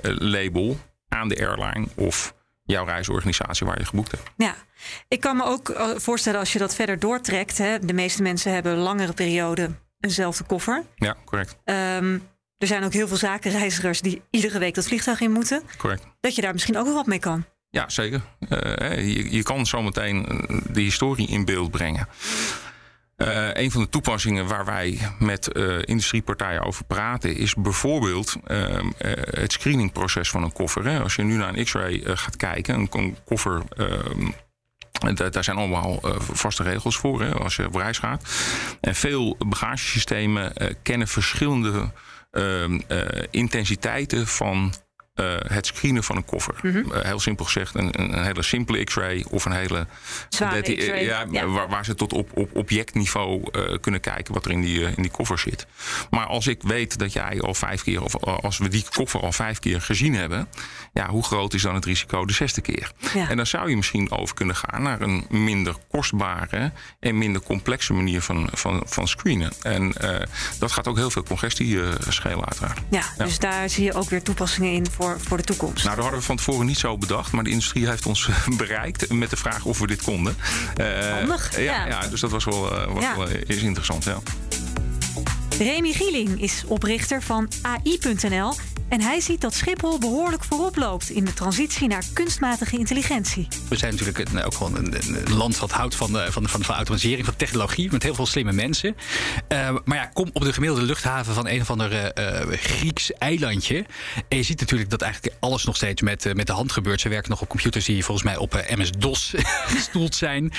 label 0.03 0.79
aan 1.07 1.27
de 1.27 1.47
airline 1.47 1.87
of 1.95 2.33
jouw 2.71 2.85
reisorganisatie 2.85 3.65
waar 3.65 3.79
je 3.79 3.85
geboekt 3.85 4.11
hebt. 4.11 4.23
Ja, 4.37 4.55
ik 5.07 5.19
kan 5.19 5.37
me 5.37 5.43
ook 5.43 5.69
eh, 5.69 5.87
voorstellen 5.95 6.39
als 6.39 6.53
je 6.53 6.59
dat 6.59 6.75
verder 6.75 6.99
doortrekt. 6.99 7.57
Hè, 7.57 7.79
de 7.79 7.93
meeste 7.93 8.21
mensen 8.21 8.53
hebben 8.53 8.75
langere 8.77 9.13
periode 9.13 9.69
eenzelfde 9.99 10.43
koffer. 10.43 10.83
Ja, 10.95 11.15
correct. 11.25 11.57
Ehm, 11.63 12.17
er 12.57 12.67
zijn 12.67 12.83
ook 12.83 12.93
heel 12.93 13.07
veel 13.07 13.17
zakenreizigers 13.17 14.01
die 14.01 14.21
iedere 14.29 14.59
week 14.59 14.75
dat 14.75 14.87
vliegtuig 14.87 15.21
in 15.21 15.31
moeten. 15.31 15.61
correct. 15.77 16.05
Dat 16.19 16.35
je 16.35 16.41
daar 16.41 16.53
misschien 16.53 16.77
ook 16.77 16.85
wel 16.85 16.93
wat 16.93 17.05
mee 17.05 17.19
kan. 17.19 17.45
Ja, 17.69 17.89
zeker. 17.89 18.21
Eh, 18.49 19.15
je, 19.15 19.31
je 19.35 19.43
kan 19.43 19.65
zometeen 19.65 20.25
eh, 20.25 20.57
de 20.69 20.81
historie 20.81 21.27
in 21.27 21.45
beeld 21.45 21.71
brengen. 21.71 22.07
Eh, 23.21 23.63
een 23.63 23.71
van 23.71 23.81
de 23.81 23.89
toepassingen 23.89 24.47
waar 24.47 24.65
wij 24.65 24.99
met 25.19 25.51
eh, 25.51 25.77
industriepartijen 25.81 26.63
over 26.63 26.85
praten, 26.85 27.35
is 27.35 27.55
bijvoorbeeld 27.55 28.35
ehm, 28.47 28.89
eh, 28.97 29.11
het 29.41 29.51
screeningproces 29.51 30.29
van 30.29 30.43
een 30.43 30.51
koffer. 30.51 30.85
Hè. 30.85 30.99
Als 30.99 31.15
je 31.15 31.23
nu 31.23 31.35
naar 31.37 31.53
een 31.53 31.63
X-ray 31.63 32.01
gaat 32.03 32.35
kijken, 32.37 32.89
een, 32.91 33.17
koffer. 33.25 33.61
ehm, 33.77 34.29
da- 35.15 35.29
daar 35.29 35.43
zijn 35.43 35.57
allemaal 35.57 35.99
vaste 36.19 36.63
regels 36.63 36.97
voor 36.97 37.21
hè, 37.21 37.33
als 37.33 37.55
je 37.55 37.65
op 37.67 37.75
reis 37.75 37.97
gaat. 37.97 38.29
En 38.81 38.95
veel 38.95 39.35
bagagesystemen 39.47 40.53
kennen 40.81 41.07
verschillende 41.07 41.91
ehm, 42.31 42.79
eh, 42.87 43.23
intensiteiten 43.29 44.27
van 44.27 44.73
eh, 45.11 45.35
het 45.47 45.65
screenen 45.65 46.03
van 46.03 46.15
een 46.15 46.25
koffer. 46.25 46.55
Eh, 46.63 47.01
heel 47.01 47.19
simpel 47.19 47.45
gezegd, 47.45 47.75
een, 47.75 47.99
een 47.99 48.09
een 48.11 48.23
hele 48.23 48.41
simpele 48.41 48.83
X-ray 48.83 49.25
of 49.29 49.45
een 49.45 49.51
hele. 49.51 49.87
Zware 50.29 50.61
eh, 50.61 51.05
Ja, 51.05 51.25
ja. 51.31 51.45
Waar, 51.45 51.69
waar 51.69 51.85
ze 51.85 51.95
tot 51.95 52.13
op, 52.13 52.29
op 52.33 52.55
objectniveau 52.55 53.43
kunnen 53.79 54.01
kijken 54.01 54.33
wat 54.33 54.45
er 54.45 54.51
in 54.51 54.61
die, 54.61 54.81
in 54.81 55.01
die 55.01 55.11
koffer 55.11 55.39
zit. 55.39 55.67
Maar 56.09 56.25
als 56.25 56.47
ik 56.47 56.61
weet 56.63 56.99
dat 56.99 57.13
jij 57.13 57.41
al 57.41 57.53
vijf 57.53 57.83
keer, 57.83 58.03
of 58.03 58.15
als 58.23 58.57
we 58.57 58.67
die 58.67 58.85
koffer 58.95 59.21
al 59.21 59.31
vijf 59.31 59.59
keer 59.59 59.81
gezien 59.81 60.13
hebben, 60.13 60.47
ja, 60.93 61.09
hoe 61.09 61.23
groot 61.23 61.53
is 61.53 61.61
dan 61.61 61.75
het 61.75 61.85
risico 61.85 62.25
de 62.25 62.33
zesde 62.33 62.61
keer? 62.61 62.91
Ja. 63.13 63.29
En 63.29 63.37
dan 63.37 63.47
zou 63.47 63.69
je 63.69 63.75
misschien 63.75 64.11
over 64.11 64.35
kunnen 64.35 64.55
gaan 64.55 64.81
naar 64.81 65.01
een 65.01 65.25
minder 65.29 65.75
kostbare 65.89 66.71
en 66.99 67.17
minder 67.17 67.41
complexe 67.41 67.93
manier 67.93 68.21
van, 68.21 68.49
van, 68.51 68.83
van 68.85 69.07
screenen. 69.07 69.51
En 69.61 69.93
dat 70.59 70.71
gaat 70.71 70.87
ook 70.87 70.97
heel 70.97 71.11
veel 71.11 71.23
congestie 71.23 71.79
schelen, 72.07 72.45
uiteraard. 72.45 72.79
Ja, 72.89 73.03
dus 73.17 73.39
daar 73.39 73.69
zie 73.69 73.83
je 73.83 73.93
ook 73.93 74.09
weer 74.09 74.23
toepassingen 74.23 74.71
in 74.71 74.85
voor, 74.91 75.00
voor 75.27 75.37
de 75.37 75.43
toekomst. 75.43 75.83
Nou, 75.83 75.95
dat 75.95 76.03
hadden 76.03 76.19
we 76.19 76.25
van 76.25 76.37
tevoren 76.37 76.65
niet 76.65 76.77
zo 76.77 76.97
bedacht, 76.97 77.31
maar 77.31 77.43
de 77.43 77.49
industrie 77.49 77.87
heeft 77.89 78.05
ons 78.05 78.27
eh, 78.27 78.47
bereikt 78.57 79.09
met 79.13 79.29
de 79.29 79.35
vraag 79.37 79.65
of 79.65 79.79
we 79.79 79.87
dit 79.87 80.01
konden. 80.01 80.35
Eh, 80.75 81.09
Handig, 81.17 81.55
ja, 81.57 81.61
ja. 81.61 81.87
ja. 81.87 82.07
dus 82.07 82.19
dat 82.21 82.31
was 82.31 82.45
wel, 82.45 82.75
eh, 82.75 82.93
was 82.93 83.03
Ja. 83.03 83.17
wel, 83.17 83.27
eh, 83.29 83.41
is 83.47 83.61
interessant. 83.61 84.03
Ja. 84.03 84.19
Remy 85.57 85.91
Gieling 85.93 86.41
is 86.41 86.63
oprichter 86.67 87.21
van 87.21 87.47
AI.nl 87.61 88.53
en 88.91 89.01
hij 89.01 89.19
ziet 89.19 89.41
dat 89.41 89.53
Schiphol 89.53 89.99
behoorlijk 89.99 90.43
voorop 90.43 90.75
loopt 90.75 91.09
in 91.09 91.25
de 91.25 91.33
transitie 91.33 91.87
naar 91.87 92.03
kunstmatige 92.13 92.77
intelligentie. 92.77 93.47
We 93.69 93.77
zijn 93.77 93.91
natuurlijk 93.91 94.29
een, 94.29 94.43
ook 94.43 94.53
gewoon 94.53 94.75
een, 94.75 94.93
een 94.93 95.33
land 95.33 95.59
wat 95.59 95.71
houdt 95.71 95.95
van, 95.95 96.11
de, 96.11 96.31
van, 96.31 96.49
van, 96.49 96.63
van 96.63 96.75
automatisering, 96.75 97.25
van 97.25 97.35
technologie, 97.35 97.91
met 97.91 98.03
heel 98.03 98.15
veel 98.15 98.25
slimme 98.25 98.51
mensen. 98.51 98.95
Uh, 99.49 99.75
maar 99.85 99.97
ja, 99.97 100.05
kom 100.05 100.29
op 100.33 100.43
de 100.43 100.53
gemiddelde 100.53 100.85
luchthaven 100.85 101.33
van 101.33 101.47
een 101.47 101.61
of 101.61 101.69
ander 101.69 102.19
uh, 102.19 102.57
Grieks 102.57 103.13
eilandje. 103.13 103.85
En 104.27 104.37
je 104.37 104.43
ziet 104.43 104.59
natuurlijk 104.59 104.89
dat 104.89 105.01
eigenlijk 105.01 105.35
alles 105.39 105.65
nog 105.65 105.75
steeds 105.75 106.01
met, 106.01 106.25
uh, 106.25 106.33
met 106.33 106.47
de 106.47 106.53
hand 106.53 106.71
gebeurt. 106.71 107.01
Ze 107.01 107.09
werken 107.09 107.29
nog 107.29 107.41
op 107.41 107.49
computers 107.49 107.85
die 107.85 108.05
volgens 108.05 108.25
mij 108.25 108.37
op 108.37 108.65
MS-DOS 108.75 109.33
gestoeld 109.75 110.15
zijn. 110.15 110.51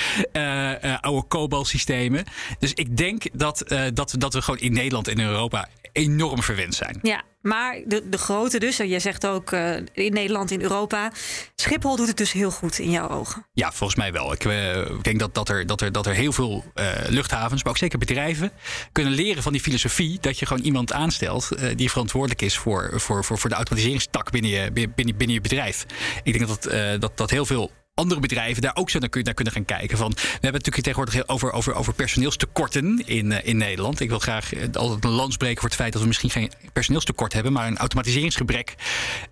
oude 1.01 1.27
COBOL-systemen. 1.29 2.25
Dus 2.59 2.73
ik 2.73 2.97
denk 2.97 3.25
dat, 3.33 3.65
dat, 3.95 4.15
dat 4.19 4.35
we 4.35 4.43
gewoon 4.43 4.61
in 4.61 4.73
Nederland 4.73 5.09
en 5.09 5.17
in 5.17 5.27
Europa 5.27 5.69
enorm 5.93 6.43
verwend 6.43 6.75
zijn. 6.75 6.99
Ja, 7.03 7.23
maar 7.43 7.81
de, 7.87 8.09
de 8.09 8.19
grote 8.19 8.59
dus, 8.59 8.79
en 8.79 8.89
jij 8.89 9.01
zegt 9.01 9.27
ook 9.27 9.53
uh, 9.53 9.77
in 9.93 10.13
Nederland, 10.13 10.51
in 10.51 10.61
Europa. 10.61 11.13
Schiphol 11.55 11.97
doet 11.97 12.09
het 12.09 12.17
dus 12.17 12.33
heel 12.33 12.51
goed 12.51 12.79
in 12.79 12.91
jouw 12.91 13.09
ogen. 13.09 13.47
Ja, 13.53 13.73
volgens 13.73 13.99
mij 13.99 14.13
wel. 14.13 14.33
Ik, 14.33 14.45
ik 14.45 15.05
denk 15.05 15.19
dat, 15.19 15.35
dat, 15.35 15.49
er, 15.49 15.67
dat, 15.67 15.81
er, 15.81 15.93
dat 15.93 16.07
er 16.07 16.15
heel 16.15 16.33
veel 16.33 16.65
uh, 16.75 16.87
luchthavens, 17.09 17.63
maar 17.63 17.73
ook 17.73 17.79
zeker 17.79 17.99
bedrijven, 17.99 18.53
kunnen 18.93 19.13
leren 19.13 19.43
van 19.43 19.53
die 19.53 19.61
filosofie. 19.61 20.19
Dat 20.21 20.39
je 20.39 20.47
gewoon 20.47 20.63
iemand 20.63 20.93
aanstelt 20.93 21.49
die 21.77 21.91
verantwoordelijk 21.91 22.43
is 22.43 22.59
voor, 22.59 22.91
voor, 22.95 23.25
voor, 23.25 23.39
voor 23.39 23.51
de 23.51 23.57
automatiseringstak 23.57 24.31
binnen 24.31 24.51
je, 24.51 24.71
binnen, 24.73 25.17
binnen 25.17 25.33
je 25.33 25.41
bedrijf. 25.41 25.87
Ik 26.23 26.33
denk 26.33 26.49
dat, 26.49 26.63
dat, 27.01 27.17
dat 27.17 27.31
heel 27.31 27.47
veel 27.47 27.71
andere 28.03 28.21
bedrijven 28.21 28.63
daar 28.63 28.77
ook 28.77 28.91
zo 28.91 28.99
naar, 28.99 29.09
kunnen 29.09 29.53
gaan 29.53 29.65
kijken. 29.65 29.99
Van, 29.99 30.11
we 30.11 30.21
hebben 30.21 30.41
het 30.41 30.67
natuurlijk 30.67 30.85
tegenwoordig 30.85 31.29
over, 31.29 31.53
over, 31.53 31.75
over 31.75 31.95
personeelstekorten 31.95 33.03
in, 33.07 33.31
uh, 33.31 33.39
in 33.43 33.57
Nederland. 33.57 34.01
Ik 34.01 34.09
wil 34.09 34.19
graag 34.19 34.55
uh, 34.55 34.63
altijd 34.73 35.05
een 35.05 35.11
lans 35.11 35.37
breken 35.37 35.61
voor 35.61 35.69
het 35.69 35.79
feit 35.79 35.93
dat 35.93 36.03
we 36.03 36.09
misschien 36.09 36.31
geen 36.31 36.51
personeelstekort 36.73 37.33
hebben, 37.33 37.53
maar 37.53 37.67
een 37.67 37.77
automatiseringsgebrek. 37.77 38.75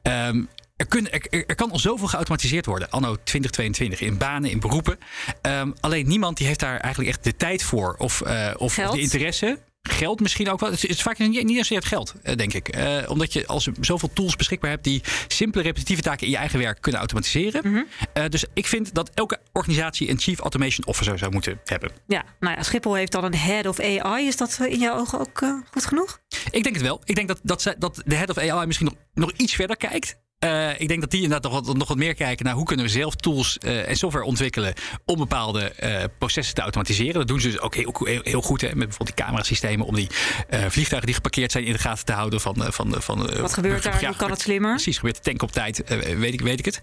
Um, 0.02 0.48
er, 0.76 0.86
kun, 0.86 1.10
er, 1.10 1.44
er, 1.46 1.54
kan 1.54 1.70
al 1.70 1.78
zoveel 1.78 2.08
geautomatiseerd 2.08 2.66
worden, 2.66 2.90
anno 2.90 3.16
2022, 3.24 4.00
in 4.00 4.18
banen, 4.18 4.50
in 4.50 4.60
beroepen. 4.60 4.98
Um, 5.42 5.74
alleen 5.80 6.08
niemand 6.08 6.36
die 6.36 6.46
heeft 6.46 6.60
daar 6.60 6.76
eigenlijk 6.80 7.14
echt 7.14 7.24
de 7.24 7.36
tijd 7.36 7.62
voor 7.62 7.94
of, 7.98 8.22
uh, 8.26 8.50
of 8.56 8.74
de 8.74 9.00
interesse. 9.00 9.58
Geld 9.82 10.20
misschien 10.20 10.50
ook 10.50 10.60
wel. 10.60 10.70
Het 10.70 10.84
is 10.84 11.02
vaak 11.02 11.18
niet, 11.18 11.44
niet 11.44 11.56
zozeer 11.56 11.78
het 11.78 11.86
geld, 11.86 12.14
denk 12.36 12.52
ik. 12.52 12.76
Uh, 12.76 12.98
omdat 13.08 13.32
je 13.32 13.46
als 13.46 13.64
je 13.64 13.72
zoveel 13.80 14.10
tools 14.12 14.36
beschikbaar 14.36 14.70
hebt 14.70 14.84
die 14.84 15.02
simpele 15.28 15.62
repetitieve 15.62 16.02
taken 16.02 16.26
in 16.26 16.32
je 16.32 16.38
eigen 16.38 16.58
werk 16.58 16.80
kunnen 16.80 17.00
automatiseren. 17.00 17.60
Mm 17.64 17.74
-hmm. 17.74 17.86
uh, 18.14 18.24
dus 18.28 18.44
ik 18.54 18.66
vind 18.66 18.94
dat 18.94 19.10
elke 19.14 19.40
organisatie 19.52 20.10
een 20.10 20.18
Chief 20.18 20.38
Automation 20.38 20.86
Officer 20.86 21.18
zou 21.18 21.32
moeten 21.32 21.60
hebben. 21.64 21.90
Ja, 22.06 22.24
nou 22.40 22.56
ja, 22.56 22.62
Schiphol 22.62 22.94
heeft 22.94 23.12
dan 23.12 23.24
een 23.24 23.34
Head 23.34 23.66
of 23.66 23.80
AI. 23.80 24.26
Is 24.26 24.36
dat 24.36 24.58
in 24.68 24.78
jouw 24.78 24.98
ogen 24.98 25.20
ook 25.20 25.40
uh, 25.40 25.60
goed 25.70 25.86
genoeg? 25.86 26.20
Ik 26.50 26.62
denk 26.62 26.74
het 26.74 26.84
wel. 26.84 27.00
Ik 27.04 27.14
denk 27.14 27.28
dat, 27.28 27.40
dat, 27.42 27.74
dat 27.78 28.02
de 28.04 28.14
Head 28.14 28.30
of 28.30 28.38
AI 28.38 28.66
misschien 28.66 28.86
nog, 28.86 28.96
nog 29.14 29.32
iets 29.36 29.54
verder 29.54 29.76
kijkt. 29.76 30.16
Uh, 30.44 30.80
ik 30.80 30.88
denk 30.88 31.00
dat 31.00 31.10
die 31.10 31.22
inderdaad 31.22 31.52
nog 31.52 31.66
wat, 31.66 31.76
nog 31.76 31.88
wat 31.88 31.96
meer 31.96 32.14
kijken 32.14 32.44
naar 32.44 32.54
hoe 32.54 32.64
kunnen 32.64 32.84
we 32.84 32.90
zelf 32.90 33.14
tools 33.14 33.58
uh, 33.64 33.88
en 33.88 33.96
software 33.96 34.24
ontwikkelen 34.24 34.74
om 35.04 35.18
bepaalde 35.18 35.72
uh, 35.80 36.04
processen 36.18 36.54
te 36.54 36.60
automatiseren. 36.60 37.14
Dat 37.14 37.28
doen 37.28 37.40
ze 37.40 37.50
dus 37.50 37.60
ook 37.60 37.74
heel, 37.74 37.94
heel, 38.04 38.20
heel 38.22 38.42
goed 38.42 38.60
hè, 38.60 38.66
met 38.66 38.78
bijvoorbeeld 38.78 39.16
die 39.16 39.24
camerasystemen 39.24 39.86
om 39.86 39.94
die 39.94 40.08
vliegtuigen 40.48 41.06
die 41.06 41.14
geparkeerd 41.14 41.52
zijn 41.52 41.64
in 41.64 41.72
de 41.72 41.78
gaten 41.78 42.04
te 42.04 42.12
houden 42.12 42.40
van. 42.40 42.56
van, 42.68 42.94
van 43.02 43.40
wat 43.40 43.52
gebeurt 43.52 43.82
daar? 43.82 44.04
hoe 44.06 44.16
kan 44.16 44.30
het 44.30 44.40
slimmer? 44.40 44.70
Precies, 44.70 44.96
gebeurt 44.96 45.16
de 45.16 45.22
tank 45.22 45.42
op 45.42 45.52
tijd, 45.52 45.82
weet, 46.18 46.32
ik, 46.32 46.40
weet 46.40 46.58
ik 46.58 46.64
het. 46.64 46.80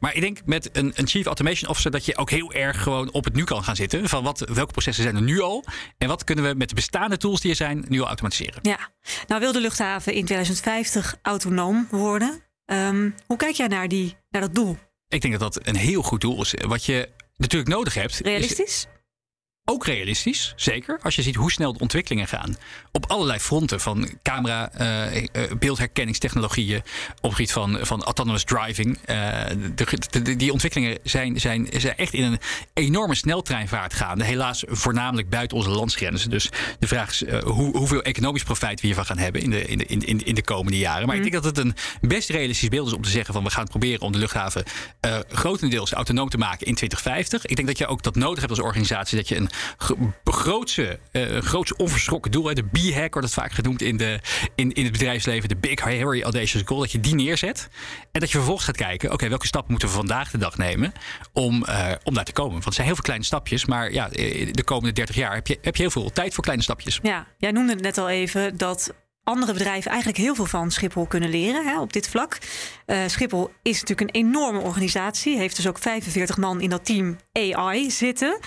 maar 0.00 0.14
ik 0.14 0.20
denk 0.20 0.38
met 0.44 0.68
een, 0.72 0.92
een 0.94 1.06
Chief 1.06 1.26
Automation 1.26 1.70
Officer 1.70 1.90
dat 1.90 2.04
je 2.04 2.16
ook 2.16 2.30
heel 2.30 2.52
erg 2.52 2.82
gewoon 2.82 3.12
op 3.12 3.24
het 3.24 3.34
nu 3.34 3.44
kan 3.44 3.64
gaan 3.64 3.76
zitten. 3.76 4.08
Van 4.08 4.22
wat, 4.22 4.38
welke 4.52 4.72
processen 4.72 5.04
zijn 5.04 5.16
er 5.16 5.22
nu 5.22 5.40
al 5.40 5.64
en 5.98 6.08
wat 6.08 6.24
kunnen 6.24 6.44
we 6.44 6.54
met 6.54 6.68
de 6.68 6.74
bestaande 6.74 7.16
tools 7.16 7.40
die 7.40 7.50
er 7.50 7.56
zijn 7.56 7.84
nu 7.88 8.00
al 8.00 8.06
automatiseren. 8.06 8.58
Ja, 8.62 8.78
nou 9.26 9.40
wil 9.40 9.52
de 9.52 9.60
luchthaven 9.60 10.12
in 10.12 10.24
2050 10.24 11.16
autonoom 11.22 11.86
worden. 11.90 12.48
Um, 12.72 13.14
hoe 13.26 13.36
kijk 13.36 13.54
jij 13.54 13.66
naar, 13.66 13.88
die, 13.88 14.16
naar 14.28 14.42
dat 14.42 14.54
doel? 14.54 14.76
Ik 15.08 15.20
denk 15.20 15.38
dat 15.38 15.52
dat 15.52 15.66
een 15.66 15.76
heel 15.76 16.02
goed 16.02 16.20
doel 16.20 16.40
is. 16.40 16.54
Wat 16.66 16.84
je 16.84 17.08
natuurlijk 17.36 17.70
nodig 17.70 17.94
hebt. 17.94 18.18
Realistisch? 18.18 18.58
Is 18.58 18.86
ook 19.70 19.86
realistisch, 19.86 20.52
zeker. 20.56 20.98
Als 21.02 21.14
je 21.14 21.22
ziet 21.22 21.34
hoe 21.34 21.52
snel 21.52 21.72
de 21.72 21.78
ontwikkelingen 21.78 22.28
gaan. 22.28 22.56
Op 22.92 23.04
allerlei 23.10 23.38
fronten. 23.38 23.80
Van 23.80 24.10
camera, 24.22 24.70
uh, 24.80 25.52
beeldherkenningstechnologieën. 25.58 26.78
Op 26.78 27.22
het 27.22 27.32
gebied 27.32 27.52
van, 27.52 27.78
van 27.82 28.02
autonomous 28.02 28.44
driving. 28.44 28.98
Uh, 29.06 29.44
de, 29.74 30.22
de, 30.22 30.36
die 30.36 30.52
ontwikkelingen 30.52 30.98
zijn, 31.02 31.40
zijn, 31.40 31.68
zijn 31.76 31.96
echt 31.96 32.14
in 32.14 32.24
een 32.24 32.38
enorme 32.74 33.14
sneltreinvaart 33.14 33.94
gaande. 33.94 34.24
Helaas 34.24 34.64
voornamelijk 34.66 35.28
buiten 35.28 35.56
onze 35.56 35.70
landsgrenzen. 35.70 36.30
Dus 36.30 36.48
de 36.78 36.86
vraag 36.86 37.10
is 37.10 37.22
uh, 37.22 37.42
hoe, 37.42 37.76
hoeveel 37.76 38.02
economisch 38.02 38.42
profijt 38.42 38.80
we 38.80 38.86
hiervan 38.86 39.06
gaan 39.06 39.18
hebben 39.18 39.42
in 39.42 39.50
de, 39.50 39.64
in 39.64 39.78
de, 39.78 39.84
in, 39.84 40.24
in 40.24 40.34
de 40.34 40.42
komende 40.42 40.78
jaren. 40.78 41.06
Maar 41.06 41.16
mm. 41.16 41.24
ik 41.24 41.30
denk 41.30 41.42
dat 41.42 41.56
het 41.56 41.66
een 41.66 41.74
best 42.00 42.28
realistisch 42.28 42.68
beeld 42.68 42.86
is 42.86 42.92
om 42.92 43.02
te 43.02 43.10
zeggen 43.10 43.34
van 43.34 43.44
we 43.44 43.50
gaan 43.50 43.66
proberen 43.66 44.00
om 44.00 44.12
de 44.12 44.18
luchthaven 44.18 44.64
grotendeels 45.28 45.92
autonoom 45.92 46.28
te 46.28 46.38
maken 46.38 46.66
in 46.66 46.74
2050. 46.74 47.46
Ik 47.46 47.56
denk 47.56 47.68
dat 47.68 47.78
je 47.78 47.86
ook 47.86 48.02
dat 48.02 48.14
nodig 48.14 48.38
hebt 48.38 48.50
als 48.50 48.60
organisatie. 48.60 49.16
Dat 49.16 49.28
je 49.28 49.36
een 49.36 49.50
grootse, 50.24 50.98
uh, 51.12 51.62
onverschrokken 51.76 52.30
doel. 52.30 52.54
De 52.54 52.62
B-hack 52.62 53.12
wordt 53.12 53.28
het 53.28 53.38
vaak 53.38 53.52
genoemd 53.52 53.82
in, 53.82 53.96
de, 53.96 54.20
in, 54.54 54.72
in 54.72 54.82
het 54.82 54.92
bedrijfsleven. 54.92 55.48
De 55.48 55.56
Big 55.56 55.80
Hairy 55.80 56.22
Audacious 56.22 56.62
Goal. 56.66 56.80
Dat 56.80 56.92
je 56.92 57.00
die 57.00 57.14
neerzet. 57.14 57.68
En 58.12 58.20
dat 58.20 58.30
je 58.30 58.36
vervolgens 58.36 58.66
gaat 58.66 58.76
kijken. 58.76 59.12
Oké, 59.12 59.28
welke 59.28 59.46
stappen 59.46 59.70
moeten 59.70 59.88
we 59.88 59.94
vandaag 59.94 60.30
de 60.30 60.38
dag 60.38 60.56
nemen. 60.56 60.92
Om, 61.32 61.64
uh, 61.68 61.92
om 62.02 62.14
daar 62.14 62.24
te 62.24 62.32
komen. 62.32 62.52
Want 62.52 62.64
het 62.64 62.74
zijn 62.74 62.86
heel 62.86 62.94
veel 62.94 63.04
kleine 63.04 63.24
stapjes. 63.24 63.64
Maar 63.64 63.92
ja, 63.92 64.08
de 64.08 64.62
komende 64.64 64.92
30 64.92 65.16
jaar 65.16 65.34
heb 65.34 65.46
je, 65.46 65.58
heb 65.62 65.76
je 65.76 65.82
heel 65.82 65.90
veel 65.90 66.12
tijd 66.12 66.34
voor 66.34 66.42
kleine 66.42 66.62
stapjes. 66.62 66.98
Ja, 67.02 67.26
jij 67.38 67.50
noemde 67.50 67.72
het 67.72 67.82
net 67.82 67.98
al 67.98 68.08
even 68.08 68.56
dat 68.56 68.94
andere 69.24 69.52
bedrijven 69.52 69.90
eigenlijk 69.90 70.20
heel 70.20 70.34
veel 70.34 70.46
van 70.46 70.70
Schiphol 70.70 71.06
kunnen 71.06 71.30
leren 71.30 71.66
hè, 71.66 71.80
op 71.80 71.92
dit 71.92 72.08
vlak. 72.08 72.38
Schiphol 73.06 73.50
is 73.62 73.80
natuurlijk 73.80 74.00
een 74.00 74.22
enorme 74.22 74.60
organisatie. 74.60 75.36
Heeft 75.36 75.56
dus 75.56 75.68
ook 75.68 75.78
45 75.78 76.36
man 76.36 76.60
in 76.60 76.70
dat 76.70 76.84
team 76.84 77.16
AI 77.32 77.90
zitten 77.90 78.38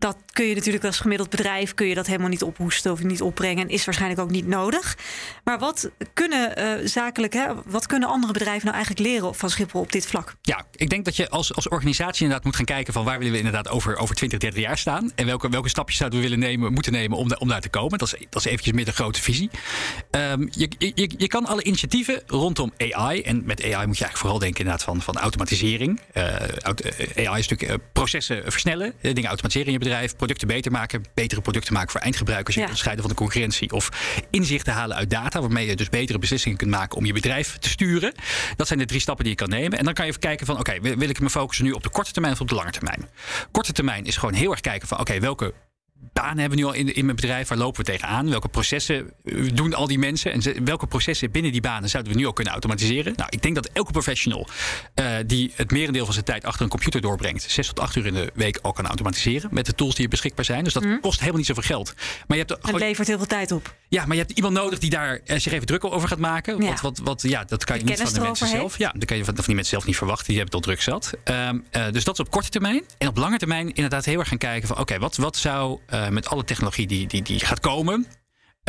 dat 0.00 0.16
kun 0.32 0.46
je 0.46 0.54
natuurlijk 0.54 0.84
als 0.84 1.00
gemiddeld 1.00 1.30
bedrijf 1.30 1.74
kun 1.74 1.86
je 1.86 1.94
dat 1.94 2.06
helemaal 2.06 2.28
niet 2.28 2.42
ophoesten 2.42 2.92
of 2.92 3.02
niet 3.02 3.22
opbrengen. 3.22 3.64
En 3.64 3.72
is 3.72 3.84
waarschijnlijk 3.84 4.20
ook 4.20 4.30
niet 4.30 4.46
nodig. 4.46 4.96
Maar 5.44 5.58
wat 5.58 5.90
kunnen 6.14 6.58
uh, 6.58 6.86
zakelijk, 6.86 7.32
hè, 7.32 7.46
wat 7.66 7.86
kunnen 7.86 8.08
andere 8.08 8.32
bedrijven 8.32 8.64
nou 8.64 8.76
eigenlijk 8.76 9.06
leren 9.06 9.34
van 9.34 9.50
Schiphol 9.50 9.80
op 9.80 9.92
dit 9.92 10.06
vlak? 10.06 10.34
Ja, 10.42 10.64
ik 10.74 10.90
denk 10.90 11.04
dat 11.04 11.16
je 11.16 11.28
als, 11.28 11.54
als 11.54 11.68
organisatie 11.68 12.22
inderdaad 12.22 12.44
moet 12.44 12.56
gaan 12.56 12.64
kijken 12.64 12.92
van 12.92 13.04
waar 13.04 13.18
willen 13.18 13.32
we 13.32 13.38
inderdaad 13.38 13.68
over, 13.68 13.96
over 13.96 14.14
20, 14.14 14.38
30 14.38 14.60
jaar 14.60 14.78
staan. 14.78 15.12
En 15.14 15.26
welke, 15.26 15.48
welke 15.48 15.68
stapjes 15.68 15.96
zouden 15.96 16.18
we 16.20 16.24
willen 16.24 16.38
nemen, 16.38 16.72
moeten 16.72 16.92
nemen 16.92 17.18
om, 17.18 17.32
om 17.38 17.48
daar 17.48 17.60
te 17.60 17.68
komen. 17.68 17.98
Dat 17.98 18.14
is, 18.14 18.26
dat 18.28 18.44
is 18.44 18.50
eventjes 18.50 18.74
meer 18.74 18.84
de 18.84 18.92
grote 18.92 19.22
visie. 19.22 19.50
Um, 20.10 20.48
je, 20.50 20.70
je, 20.78 21.10
je 21.16 21.26
kan 21.26 21.46
alle 21.46 21.62
initiatieven 21.62 22.22
rondom 22.26 22.72
AI, 22.78 23.22
en 23.22 23.42
met 23.44 23.62
AI 23.62 23.86
moet 23.86 23.98
je 23.98 24.04
eigenlijk 24.04 24.16
vooral 24.16 24.38
denken 24.38 24.58
inderdaad 24.58 24.84
van, 24.84 25.02
van 25.02 25.16
automatisering. 25.16 26.00
Uh, 26.14 26.24
AI 27.28 27.38
is 27.38 27.48
natuurlijk 27.48 27.92
processen 27.92 28.42
versnellen, 28.42 28.94
dingen 29.00 29.24
automatiseren 29.24 29.66
in 29.66 29.72
je 29.72 29.78
bedrijf 29.78 29.88
bedrijf 29.90 30.16
producten 30.16 30.48
beter 30.48 30.72
maken, 30.72 31.02
betere 31.14 31.40
producten 31.40 31.72
maken 31.72 31.90
voor 31.90 32.00
eindgebruikers, 32.00 32.54
je 32.54 32.60
ja. 32.60 32.66
onderscheiden 32.66 33.04
van 33.04 33.14
de 33.14 33.20
concurrentie 33.20 33.72
of 33.72 33.88
inzichten 34.30 34.72
halen 34.72 34.96
uit 34.96 35.10
data, 35.10 35.40
waarmee 35.40 35.66
je 35.66 35.76
dus 35.76 35.88
betere 35.88 36.18
beslissingen 36.18 36.58
kunt 36.58 36.70
maken 36.70 36.96
om 36.96 37.04
je 37.04 37.12
bedrijf 37.12 37.58
te 37.58 37.68
sturen. 37.68 38.14
Dat 38.56 38.66
zijn 38.66 38.78
de 38.78 38.84
drie 38.84 39.00
stappen 39.00 39.24
die 39.24 39.32
je 39.32 39.38
kan 39.38 39.48
nemen. 39.48 39.78
En 39.78 39.84
dan 39.84 39.94
kan 39.94 40.04
je 40.04 40.10
even 40.10 40.22
kijken 40.22 40.46
van 40.46 40.58
oké, 40.58 40.74
okay, 40.76 40.96
wil 40.96 41.08
ik 41.08 41.20
me 41.20 41.30
focussen 41.30 41.64
nu 41.64 41.72
op 41.72 41.82
de 41.82 41.90
korte 41.90 42.12
termijn 42.12 42.34
of 42.34 42.40
op 42.40 42.48
de 42.48 42.54
lange 42.54 42.70
termijn? 42.70 43.08
Korte 43.50 43.72
termijn 43.72 44.04
is 44.04 44.16
gewoon 44.16 44.34
heel 44.34 44.50
erg 44.50 44.60
kijken 44.60 44.88
van 44.88 44.98
oké, 44.98 45.10
okay, 45.10 45.22
welke 45.22 45.54
banen 46.12 46.38
hebben 46.38 46.58
we 46.58 46.64
nu 46.64 46.70
al 46.70 46.74
in, 46.74 46.94
in 46.94 47.04
mijn 47.04 47.16
bedrijf? 47.16 47.48
Waar 47.48 47.58
lopen 47.58 47.84
we 47.84 47.90
tegenaan? 47.90 48.30
Welke 48.30 48.48
processen 48.48 49.12
doen 49.54 49.74
al 49.74 49.86
die 49.86 49.98
mensen? 49.98 50.32
En 50.32 50.64
welke 50.64 50.86
processen 50.86 51.30
binnen 51.30 51.52
die 51.52 51.60
banen 51.60 51.88
zouden 51.88 52.12
we 52.12 52.18
nu 52.18 52.26
al 52.26 52.32
kunnen 52.32 52.52
automatiseren? 52.52 53.12
Nou, 53.16 53.28
ik 53.30 53.42
denk 53.42 53.54
dat 53.54 53.70
elke 53.72 53.92
professional 53.92 54.48
uh, 54.94 55.16
die 55.26 55.52
het 55.54 55.70
merendeel 55.70 56.04
van 56.04 56.12
zijn 56.12 56.24
tijd 56.24 56.44
achter 56.44 56.62
een 56.62 56.68
computer 56.68 57.00
doorbrengt, 57.00 57.50
zes 57.50 57.66
tot 57.66 57.80
acht 57.80 57.96
uur 57.96 58.06
in 58.06 58.14
de 58.14 58.30
week 58.34 58.58
al 58.62 58.72
kan 58.72 58.86
automatiseren 58.86 59.48
met 59.52 59.66
de 59.66 59.74
tools 59.74 59.94
die 59.94 60.04
er 60.04 60.10
beschikbaar 60.10 60.44
zijn. 60.44 60.64
Dus 60.64 60.72
dat 60.72 60.84
mm. 60.84 61.00
kost 61.00 61.18
helemaal 61.18 61.38
niet 61.38 61.46
zoveel 61.46 61.62
geld. 61.62 61.94
Maar 62.26 62.38
je 62.38 62.44
hebt 62.46 62.66
het 62.66 62.78
levert 62.78 63.08
heel 63.08 63.18
veel 63.18 63.26
tijd 63.26 63.52
op. 63.52 63.74
Ja, 63.90 64.06
maar 64.06 64.16
je 64.16 64.22
hebt 64.22 64.36
iemand 64.36 64.54
nodig 64.54 64.78
die 64.78 64.90
daar 64.90 65.20
uh, 65.24 65.38
zich 65.38 65.52
even 65.52 65.66
druk 65.66 65.84
over 65.84 66.08
gaat 66.08 66.18
maken. 66.18 66.62
Ja. 66.62 66.68
Wat, 66.68 66.80
wat, 66.80 66.98
wat, 66.98 67.22
ja, 67.22 67.44
dat 67.44 67.64
kan 67.64 67.78
je 67.78 67.84
niet 67.84 68.00
van 68.00 68.12
de 68.12 68.20
mensen 68.20 68.46
zelf. 68.46 68.62
Heeft. 68.62 68.78
Ja, 68.78 68.92
dat 68.92 69.04
kan 69.04 69.16
je 69.16 69.24
van, 69.24 69.34
van 69.34 69.44
die 69.44 69.54
mensen 69.54 69.72
zelf 69.72 69.86
niet 69.86 69.96
verwachten. 69.96 70.26
Die 70.26 70.36
hebben 70.36 70.56
het 70.56 70.66
al 70.66 70.72
druk 70.72 70.82
zat. 70.82 71.12
Um, 71.24 71.64
uh, 71.72 71.92
dus 71.92 72.04
dat 72.04 72.14
is 72.18 72.24
op 72.24 72.30
korte 72.30 72.48
termijn. 72.48 72.84
En 72.98 73.08
op 73.08 73.16
lange 73.16 73.38
termijn 73.38 73.66
inderdaad 73.66 74.04
heel 74.04 74.18
erg 74.18 74.28
gaan 74.28 74.38
kijken 74.38 74.68
van 74.68 74.76
oké, 74.76 74.82
okay, 74.92 74.98
wat, 74.98 75.16
wat 75.16 75.36
zou 75.36 75.78
met 76.10 76.28
alle 76.28 76.44
technologie 76.44 76.86
die, 76.86 77.06
die, 77.06 77.22
die 77.22 77.40
gaat 77.40 77.60
komen. 77.60 78.06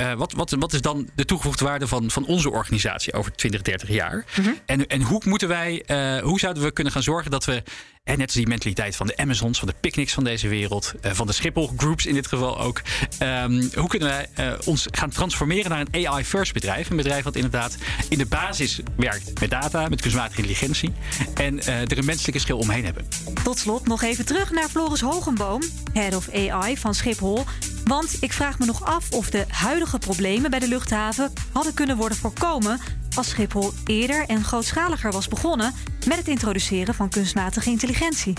Uh, 0.01 0.13
wat, 0.13 0.31
wat, 0.33 0.55
wat 0.59 0.73
is 0.73 0.81
dan 0.81 1.09
de 1.15 1.25
toegevoegde 1.25 1.65
waarde 1.65 1.87
van, 1.87 2.11
van 2.11 2.25
onze 2.25 2.51
organisatie 2.51 3.13
over 3.13 3.35
20, 3.35 3.61
30 3.61 3.89
jaar? 3.89 4.25
Mm 4.37 4.43
-hmm. 4.43 4.59
en, 4.65 4.87
en 4.87 5.01
hoe 5.01 5.21
moeten 5.25 5.47
wij, 5.47 5.83
uh, 5.87 6.23
hoe 6.23 6.39
zouden 6.39 6.63
we 6.63 6.71
kunnen 6.71 6.93
gaan 6.93 7.03
zorgen 7.03 7.31
dat 7.31 7.45
we 7.45 7.63
en 8.03 8.17
net 8.17 8.27
als 8.27 8.35
die 8.35 8.47
mentaliteit 8.47 8.95
van 8.95 9.07
de 9.07 9.17
Amazons, 9.17 9.59
van 9.59 9.67
de 9.67 9.73
picnics 9.79 10.13
van 10.13 10.23
deze 10.23 10.47
wereld, 10.47 10.93
uh, 11.05 11.11
van 11.11 11.27
de 11.27 11.33
Schiphol 11.33 11.71
Groups 11.77 12.05
in 12.05 12.13
dit 12.13 12.27
geval 12.27 12.59
ook. 12.59 12.81
Um, 13.19 13.69
hoe 13.75 13.87
kunnen 13.87 14.07
wij 14.07 14.29
ons 14.65 14.87
gaan 14.91 15.09
transformeren 15.09 15.69
naar 15.69 15.85
een 15.91 16.07
AI-first 16.07 16.53
bedrijf? 16.53 16.89
Een 16.89 16.95
bedrijf 16.95 17.23
wat 17.23 17.35
inderdaad 17.35 17.77
in 18.09 18.17
de 18.17 18.25
basis 18.25 18.79
werkt 18.95 19.39
met 19.39 19.49
data, 19.49 19.87
met 19.89 20.01
kunstmatige 20.01 20.37
intelligentie. 20.37 20.93
En 21.33 21.65
er 21.65 21.97
een 21.97 22.05
menselijke 22.05 22.39
schil 22.39 22.57
omheen 22.57 22.85
hebben. 22.85 23.07
Tot 23.43 23.59
slot 23.59 23.87
nog 23.87 24.01
even 24.01 24.25
terug 24.25 24.51
naar 24.51 24.69
Floris 24.69 25.01
Hogenboom, 25.01 25.61
Head 25.93 26.15
of 26.15 26.29
AI 26.33 26.77
van 26.77 26.95
Schiphol. 26.95 27.45
Want 27.91 28.17
ik 28.19 28.33
vraag 28.33 28.59
me 28.59 28.65
nog 28.65 28.85
af 28.85 29.11
of 29.11 29.29
de 29.29 29.45
huidige 29.47 29.99
problemen 29.99 30.49
bij 30.49 30.59
de 30.59 30.67
luchthaven 30.67 31.33
hadden 31.51 31.73
kunnen 31.73 31.97
worden 31.97 32.17
voorkomen 32.17 32.79
als 33.15 33.29
Schiphol 33.29 33.71
eerder 33.85 34.25
en 34.27 34.43
grootschaliger 34.43 35.11
was 35.11 35.27
begonnen 35.27 35.73
met 36.07 36.17
het 36.17 36.27
introduceren 36.27 36.93
van 36.93 37.09
kunstmatige 37.09 37.69
intelligentie. 37.69 38.33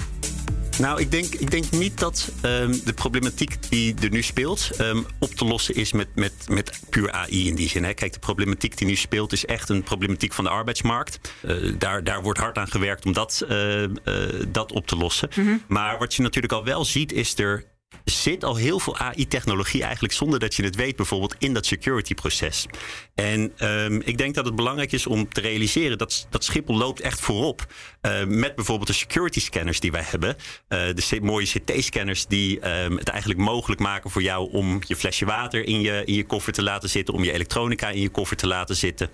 Nou, 0.79 1.01
ik 1.01 1.11
denk, 1.11 1.35
ik 1.35 1.51
denk 1.51 1.71
niet 1.71 1.99
dat 1.99 2.33
ehm, 2.41 2.75
de 2.85 2.93
problematiek 2.93 3.57
die 3.69 3.95
er 4.03 4.11
nu 4.11 4.23
speelt 4.23 4.71
ehm, 4.77 5.03
op 5.19 5.35
te 5.35 5.45
lossen 5.45 5.75
is 5.75 5.93
met, 5.93 6.09
met, 6.15 6.33
met 6.49 6.81
puur 6.91 7.13
AI 7.13 7.49
in 7.49 7.55
die 7.55 7.69
zin. 7.69 7.85
Hè. 7.85 7.95
Kijk, 7.95 8.13
de 8.13 8.19
problematiek 8.19 8.77
die 8.77 8.87
nu 8.87 8.97
speelt 8.97 9.33
is 9.33 9.45
echt 9.45 9.69
een 9.69 9.83
problematiek 9.83 10.33
van 10.33 10.45
de 10.45 10.51
arbeidsmarkt. 10.51 11.33
Eh, 11.41 11.57
daar, 11.79 12.05
daar 12.05 12.23
wordt 12.23 12.39
hard 12.39 12.59
aan 12.59 12.69
gewerkt 12.69 13.05
om 13.05 13.13
dat, 13.13 13.45
eh, 13.49 13.85
eh, 13.85 13.91
dat 14.49 14.73
op 14.73 14.87
te 14.87 14.97
lossen. 14.97 15.29
Maar 15.69 15.99
wat 15.99 16.15
je 16.15 16.23
natuurlijk 16.23 16.53
al 16.53 16.65
wel 16.65 16.85
ziet, 16.85 17.13
is 17.13 17.39
er 17.39 17.71
zit 18.05 18.45
al 18.45 18.57
heel 18.57 18.79
veel 18.79 18.99
AI-technologie 18.99 19.83
eigenlijk 19.83 20.15
zonder 20.15 20.39
dat 20.39 20.55
je 20.55 20.65
het 20.65 20.77
weet, 20.77 20.97
bijvoorbeeld 20.97 21.35
in 21.39 21.55
dat 21.55 21.67
security-proces. 21.67 22.67
En 23.15 23.53
ehm, 23.57 24.01
ik 24.05 24.19
denk 24.19 24.35
dat 24.35 24.45
het 24.45 24.55
belangrijk 24.55 24.93
is 24.93 25.07
om 25.07 25.29
te 25.29 25.41
realiseren 25.41 25.99
dat, 25.99 26.27
dat 26.31 26.45
Schiphol 26.45 26.77
loopt 26.77 27.01
echt 27.01 27.21
voorop 27.21 27.67
uh, 28.03 28.25
met 28.25 28.55
bijvoorbeeld 28.55 28.89
de 28.89 28.95
security 28.95 29.41
scanners 29.41 29.81
die 29.81 29.93
wij 29.93 30.05
hebben. 30.05 30.37
Uh, 30.69 30.79
de 30.95 31.19
mooie 31.23 31.47
CT-scanners 31.47 32.27
die 32.27 32.83
um, 32.83 32.97
het 32.97 33.09
eigenlijk 33.09 33.41
mogelijk 33.41 33.81
maken 33.81 34.11
voor 34.11 34.23
jou 34.23 34.53
om 34.53 34.81
je 34.87 34.97
flesje 34.97 35.25
water 35.25 35.67
in 35.67 35.81
je, 35.81 36.03
in 36.05 36.15
je 36.15 36.25
koffer 36.25 36.53
te 36.53 36.63
laten 36.63 36.89
zitten, 36.89 37.15
om 37.15 37.25
je 37.25 37.33
elektronica 37.33 37.89
in 37.89 38.01
je 38.01 38.09
koffer 38.09 38.37
te 38.37 38.47
laten 38.47 38.77
zitten. 38.77 39.11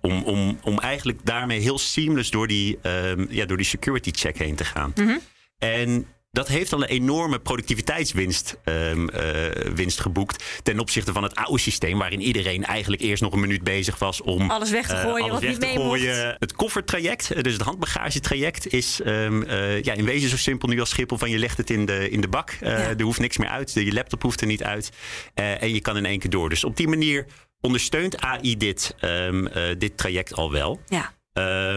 Om, 0.00 0.22
om, 0.22 0.58
om 0.62 0.78
eigenlijk 0.78 1.18
daarmee 1.24 1.60
heel 1.60 1.78
seamless 1.78 2.30
door 2.30 2.46
die, 2.46 2.78
um, 2.82 3.26
ja, 3.30 3.44
door 3.46 3.56
die 3.56 3.66
security 3.66 4.10
check 4.10 4.38
heen 4.38 4.54
te 4.54 4.64
gaan. 4.64 4.92
Mm 4.94 5.06
-hmm. 5.06 5.20
En 5.58 6.06
dat 6.30 6.48
heeft 6.48 6.72
al 6.72 6.82
een 6.82 6.88
enorme 6.88 7.38
productiviteitswinst 7.38 8.58
um, 8.64 9.08
uh, 9.10 9.20
winst 9.74 10.00
geboekt. 10.00 10.44
Ten 10.62 10.78
opzichte 10.78 11.12
van 11.12 11.22
het 11.22 11.34
oude 11.34 11.58
systeem, 11.58 11.98
waarin 11.98 12.20
iedereen 12.20 12.64
eigenlijk 12.64 13.02
eerst 13.02 13.22
nog 13.22 13.32
een 13.32 13.40
minuut 13.40 13.62
bezig 13.64 13.98
was 13.98 14.20
om 14.20 14.50
alles 14.50 14.70
weg 14.70 14.86
te 14.86 14.96
gooien. 14.96 15.24
Uh, 15.24 15.30
alles 15.30 15.40
weg 15.40 15.50
niet 15.50 15.60
te 15.60 15.80
gooien. 15.80 16.36
Het 16.38 16.52
koffertraject, 16.52 17.42
dus 17.44 17.52
het 17.52 17.62
handbagagetraject, 17.62 18.72
is 18.72 19.00
um, 19.04 19.42
uh, 19.42 19.82
ja, 19.82 19.92
in 19.92 20.04
wezen 20.04 20.28
zo 20.28 20.36
simpel 20.36 20.68
nu 20.68 20.80
als 20.80 20.90
Schiphol 20.90 21.18
van 21.18 21.30
je 21.30 21.38
legt 21.38 21.56
het 21.56 21.70
in 21.70 21.86
de, 21.86 22.10
in 22.10 22.20
de 22.20 22.28
bak. 22.28 22.56
Ja. 22.60 22.68
Er 22.68 23.02
hoeft 23.02 23.20
niks 23.20 23.36
meer 23.36 23.48
uit. 23.48 23.72
Je 23.72 23.92
laptop 23.92 24.22
hoeft 24.22 24.40
er 24.40 24.46
niet 24.46 24.62
uit. 24.62 24.90
en 25.34 25.74
je 25.74 25.80
kan 25.80 25.96
in 25.96 26.06
één 26.06 26.18
keer 26.18 26.30
door. 26.30 26.48
Dus 26.48 26.64
op 26.64 26.76
die 26.76 26.88
manier 26.88 27.26
ondersteunt 27.60 28.20
AI 28.20 28.56
dit, 28.56 28.94
um, 29.00 29.48
dit 29.78 29.96
traject 29.96 30.34
al 30.34 30.52
wel. 30.52 30.80
Ja. 30.86 31.12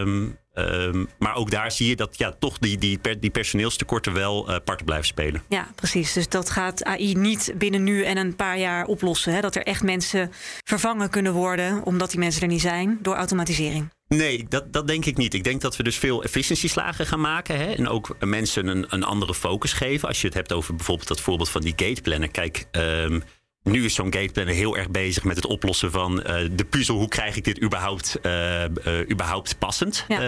Um, 0.00 0.40
um, 0.54 1.08
maar 1.18 1.34
ook 1.34 1.50
daar 1.50 1.72
zie 1.72 1.88
je 1.88 1.96
dat 1.96 2.18
ja, 2.18 2.32
toch 2.38 2.58
die, 2.58 2.78
die, 2.78 2.98
per, 2.98 3.20
die 3.20 3.30
personeelstekorten 3.30 4.12
wel 4.12 4.50
uh, 4.50 4.56
parten 4.64 4.86
blijven 4.86 5.06
spelen. 5.06 5.42
Ja, 5.48 5.68
precies. 5.74 6.12
Dus 6.12 6.28
dat 6.28 6.50
gaat 6.50 6.84
AI 6.84 7.14
niet 7.14 7.52
binnen 7.54 7.82
nu 7.82 8.04
en 8.04 8.16
een 8.16 8.36
paar 8.36 8.58
jaar 8.58 8.86
oplossen. 8.86 9.34
Hè? 9.34 9.40
Dat 9.40 9.56
er 9.56 9.62
echt 9.62 9.82
mensen 9.82 10.32
vervangen 10.64 11.10
kunnen 11.10 11.32
worden, 11.32 11.84
omdat 11.84 12.10
die 12.10 12.18
mensen 12.18 12.42
er 12.42 12.48
niet 12.48 12.60
zijn, 12.60 12.98
door 13.02 13.14
automatisering. 13.14 13.90
Nee, 14.08 14.46
dat, 14.48 14.72
dat 14.72 14.86
denk 14.86 15.04
ik 15.04 15.16
niet. 15.16 15.34
Ik 15.34 15.44
denk 15.44 15.60
dat 15.60 15.76
we 15.76 15.82
dus 15.82 15.98
veel 15.98 16.22
efficiëntieslagen 16.22 17.06
gaan 17.06 17.20
maken. 17.20 17.56
Hè? 17.56 17.72
En 17.72 17.88
ook 17.88 18.16
mensen 18.20 18.66
een, 18.66 18.86
een 18.88 19.04
andere 19.04 19.34
focus 19.34 19.72
geven. 19.72 20.08
Als 20.08 20.20
je 20.20 20.26
het 20.26 20.36
hebt 20.36 20.52
over 20.52 20.74
bijvoorbeeld 20.74 21.08
dat 21.08 21.20
voorbeeld 21.20 21.50
van 21.50 21.60
die 21.60 21.72
gateplanner. 21.76 22.30
Kijk, 22.30 22.66
um, 22.72 23.22
nu 23.62 23.84
is 23.84 23.94
zo'n 23.94 24.12
gateplanner 24.12 24.54
heel 24.54 24.76
erg 24.76 24.90
bezig 24.90 25.24
met 25.24 25.36
het 25.36 25.46
oplossen 25.46 25.90
van 25.90 26.18
uh, 26.18 26.48
de 26.52 26.64
puzzel. 26.64 26.96
Hoe 26.96 27.08
krijg 27.08 27.36
ik 27.36 27.44
dit 27.44 27.62
überhaupt, 27.62 28.16
uh, 28.22 28.64
uh, 28.64 29.10
überhaupt 29.10 29.58
passend? 29.58 30.04
Ja. 30.08 30.20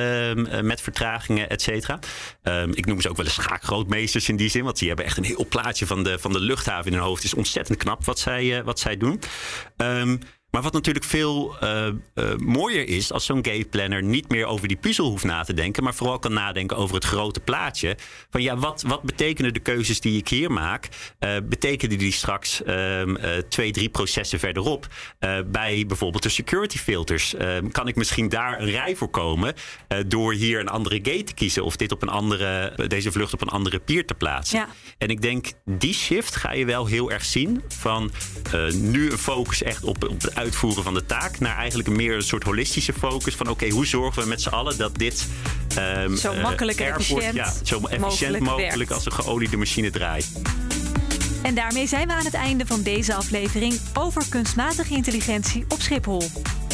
met 0.63 0.81
vertragingen, 0.81 1.49
et 1.49 1.63
cetera. 1.63 1.99
Um, 2.43 2.71
ik 2.75 2.87
noem 2.87 3.01
ze 3.01 3.09
ook 3.09 3.17
wel 3.17 3.27
eens 3.27 3.35
schaakgrootmeesters 3.35 4.29
in 4.29 4.37
die 4.37 4.49
zin. 4.49 4.65
Want 4.65 4.79
die 4.79 4.89
hebben 4.89 5.07
echt 5.07 5.17
een 5.17 5.25
heel 5.25 5.47
plaatje 5.49 5.87
van 5.87 6.03
de, 6.03 6.19
van 6.19 6.33
de 6.33 6.41
luchthaven 6.41 6.87
in 6.87 6.93
hun 6.93 7.07
hoofd. 7.07 7.23
Het 7.23 7.33
is 7.33 7.39
ontzettend 7.39 7.79
knap 7.79 8.05
wat 8.05 8.19
zij, 8.19 8.65
wat 8.65 8.79
zij 8.79 8.97
doen. 8.97 9.21
Um, 9.77 10.21
maar 10.55 10.63
wat 10.63 10.73
natuurlijk 10.73 11.05
veel 11.05 11.57
uh, 11.63 11.87
uh, 12.15 12.35
mooier 12.37 12.89
is 12.89 13.13
als 13.13 13.25
zo'n 13.25 13.45
gateplanner 13.45 14.03
niet 14.03 14.29
meer 14.29 14.47
over 14.47 14.69
die 14.69 14.77
puzzel 14.77 15.09
hoeft 15.09 15.25
na 15.25 15.45
te 15.45 15.55
denken, 15.55 15.83
maar 15.83 15.95
vooral 15.95 16.19
kan 16.19 16.33
nadenken 16.33 16.77
over 16.77 16.95
het 16.95 17.05
grote 17.05 17.41
plaatje. 17.41 17.97
Van 18.31 18.43
ja, 18.43 18.57
wat, 18.57 18.83
wat 18.83 19.03
betekenen 19.03 19.55
de 19.55 19.61
keuzes 19.61 20.01
die 20.01 20.19
ik 20.19 20.29
hier 20.29 20.53
maak? 20.53 20.89
Uh, 21.21 21.31
betekenen 21.45 21.99
die 21.99 22.13
straks 22.13 22.63
twee, 23.49 23.73
drie 23.73 23.89
processen 23.89 24.39
verderop 24.39 24.87
bij 25.47 25.85
bijvoorbeeld 25.87 26.23
de 26.23 26.29
security 26.29 26.79
filters? 26.79 27.35
kan 27.73 27.89
ik 27.89 27.97
misschien 27.97 28.29
daar 28.29 28.61
een 28.61 28.71
rij 28.71 28.97
voorkomen 28.97 29.55
door 30.07 30.33
hier 30.33 30.61
een 30.61 30.69
andere 30.69 30.97
gate 30.97 31.25
te 31.25 31.35
kiezen 31.35 31.65
of 31.65 31.77
dit 31.77 31.93
op 31.93 32.03
een 32.03 32.09
andere, 32.09 32.75
deze 32.87 33.13
vlucht 33.13 33.33
op 33.33 33.41
een 33.41 33.49
andere 33.49 33.79
pier 33.79 34.07
te 34.07 34.15
plaatsen? 34.15 34.59
Ja. 34.59 34.69
En 34.99 35.09
ik 35.09 35.23
denk 35.23 35.47
die 35.65 35.95
shift 35.95 36.37
ga 36.37 36.53
je 36.53 36.65
wel 36.65 36.87
heel 36.87 37.11
erg 37.11 37.25
zien 37.25 37.63
van 37.69 38.11
nu 38.73 39.11
een 39.11 39.19
focus 39.19 39.63
echt 39.63 39.85
op, 39.85 40.05
op 40.05 40.23
het 40.23 40.44
uitvoeren 40.45 40.83
van 40.83 40.95
de 40.95 41.07
taak 41.07 41.39
naar 41.39 41.57
eigenlijk 41.57 41.89
een 41.89 41.97
meer 41.97 42.15
een 42.15 42.23
soort 42.23 42.43
holistische 42.43 42.93
focus 42.93 43.35
van 43.35 43.49
oké, 43.49 43.65
okay, 43.65 43.71
hoe 43.71 43.87
zorgen 43.87 44.23
we 44.23 44.29
met 44.29 44.43
z'n 44.43 44.49
allen 44.49 44.79
dat 44.79 44.99
dit 44.99 45.27
um, 45.79 46.17
zo 46.17 46.35
makkelijk 46.35 46.79
en 46.79 46.85
airport, 46.85 47.09
efficiënt, 47.09 47.35
ja, 47.35 47.53
zo 47.63 47.81
efficiënt 47.81 48.39
mogelijk, 48.39 48.45
mogelijk 48.45 48.91
als 48.91 49.07
een 49.07 49.13
geoliede 49.13 49.57
machine 49.57 49.91
draait. 49.91 50.33
En 51.43 51.55
daarmee 51.55 51.87
zijn 51.87 52.07
we 52.07 52.13
aan 52.13 52.25
het 52.25 52.35
einde 52.35 52.67
van 52.67 52.83
deze 52.83 53.15
aflevering 53.15 53.81
over 53.95 54.23
kunstmatige 54.29 54.95
intelligentie 54.95 55.65
op 55.69 55.81
Schiphol. 55.81 56.23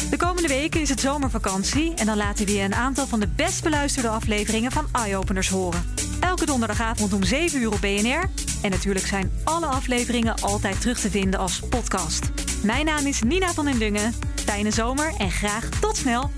De 0.09 0.17
komende 0.17 0.47
weken 0.47 0.81
is 0.81 0.89
het 0.89 0.99
zomervakantie 0.99 1.93
en 1.95 2.05
dan 2.05 2.17
laten 2.17 2.45
we 2.45 2.53
je 2.53 2.63
een 2.63 2.75
aantal 2.75 3.07
van 3.07 3.19
de 3.19 3.27
best 3.27 3.63
beluisterde 3.63 4.09
afleveringen 4.09 4.71
van 4.71 4.87
Eye-Openers 4.91 5.49
horen. 5.49 5.93
Elke 6.19 6.45
donderdagavond 6.45 7.13
om 7.13 7.23
7 7.23 7.61
uur 7.61 7.71
op 7.71 7.81
BNR. 7.81 8.29
En 8.61 8.69
natuurlijk 8.69 9.07
zijn 9.07 9.31
alle 9.43 9.65
afleveringen 9.65 10.35
altijd 10.41 10.81
terug 10.81 10.99
te 10.99 11.09
vinden 11.09 11.39
als 11.39 11.59
podcast. 11.69 12.40
Mijn 12.63 12.85
naam 12.85 13.05
is 13.05 13.21
Nina 13.21 13.53
van 13.53 13.65
den 13.65 13.79
Dungen. 13.79 14.13
Fijne 14.35 14.71
zomer 14.71 15.13
en 15.17 15.31
graag 15.31 15.69
tot 15.69 15.97
snel. 15.97 16.29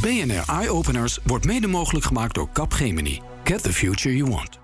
BNR 0.00 0.44
Eye 0.46 0.70
Openers 0.70 1.18
wordt 1.24 1.44
mede 1.44 1.66
mogelijk 1.66 2.04
gemaakt 2.04 2.34
door 2.34 2.48
Capgemini. 2.52 3.20
Get 3.44 3.62
the 3.62 3.72
future 3.72 4.16
you 4.16 4.30
want. 4.30 4.63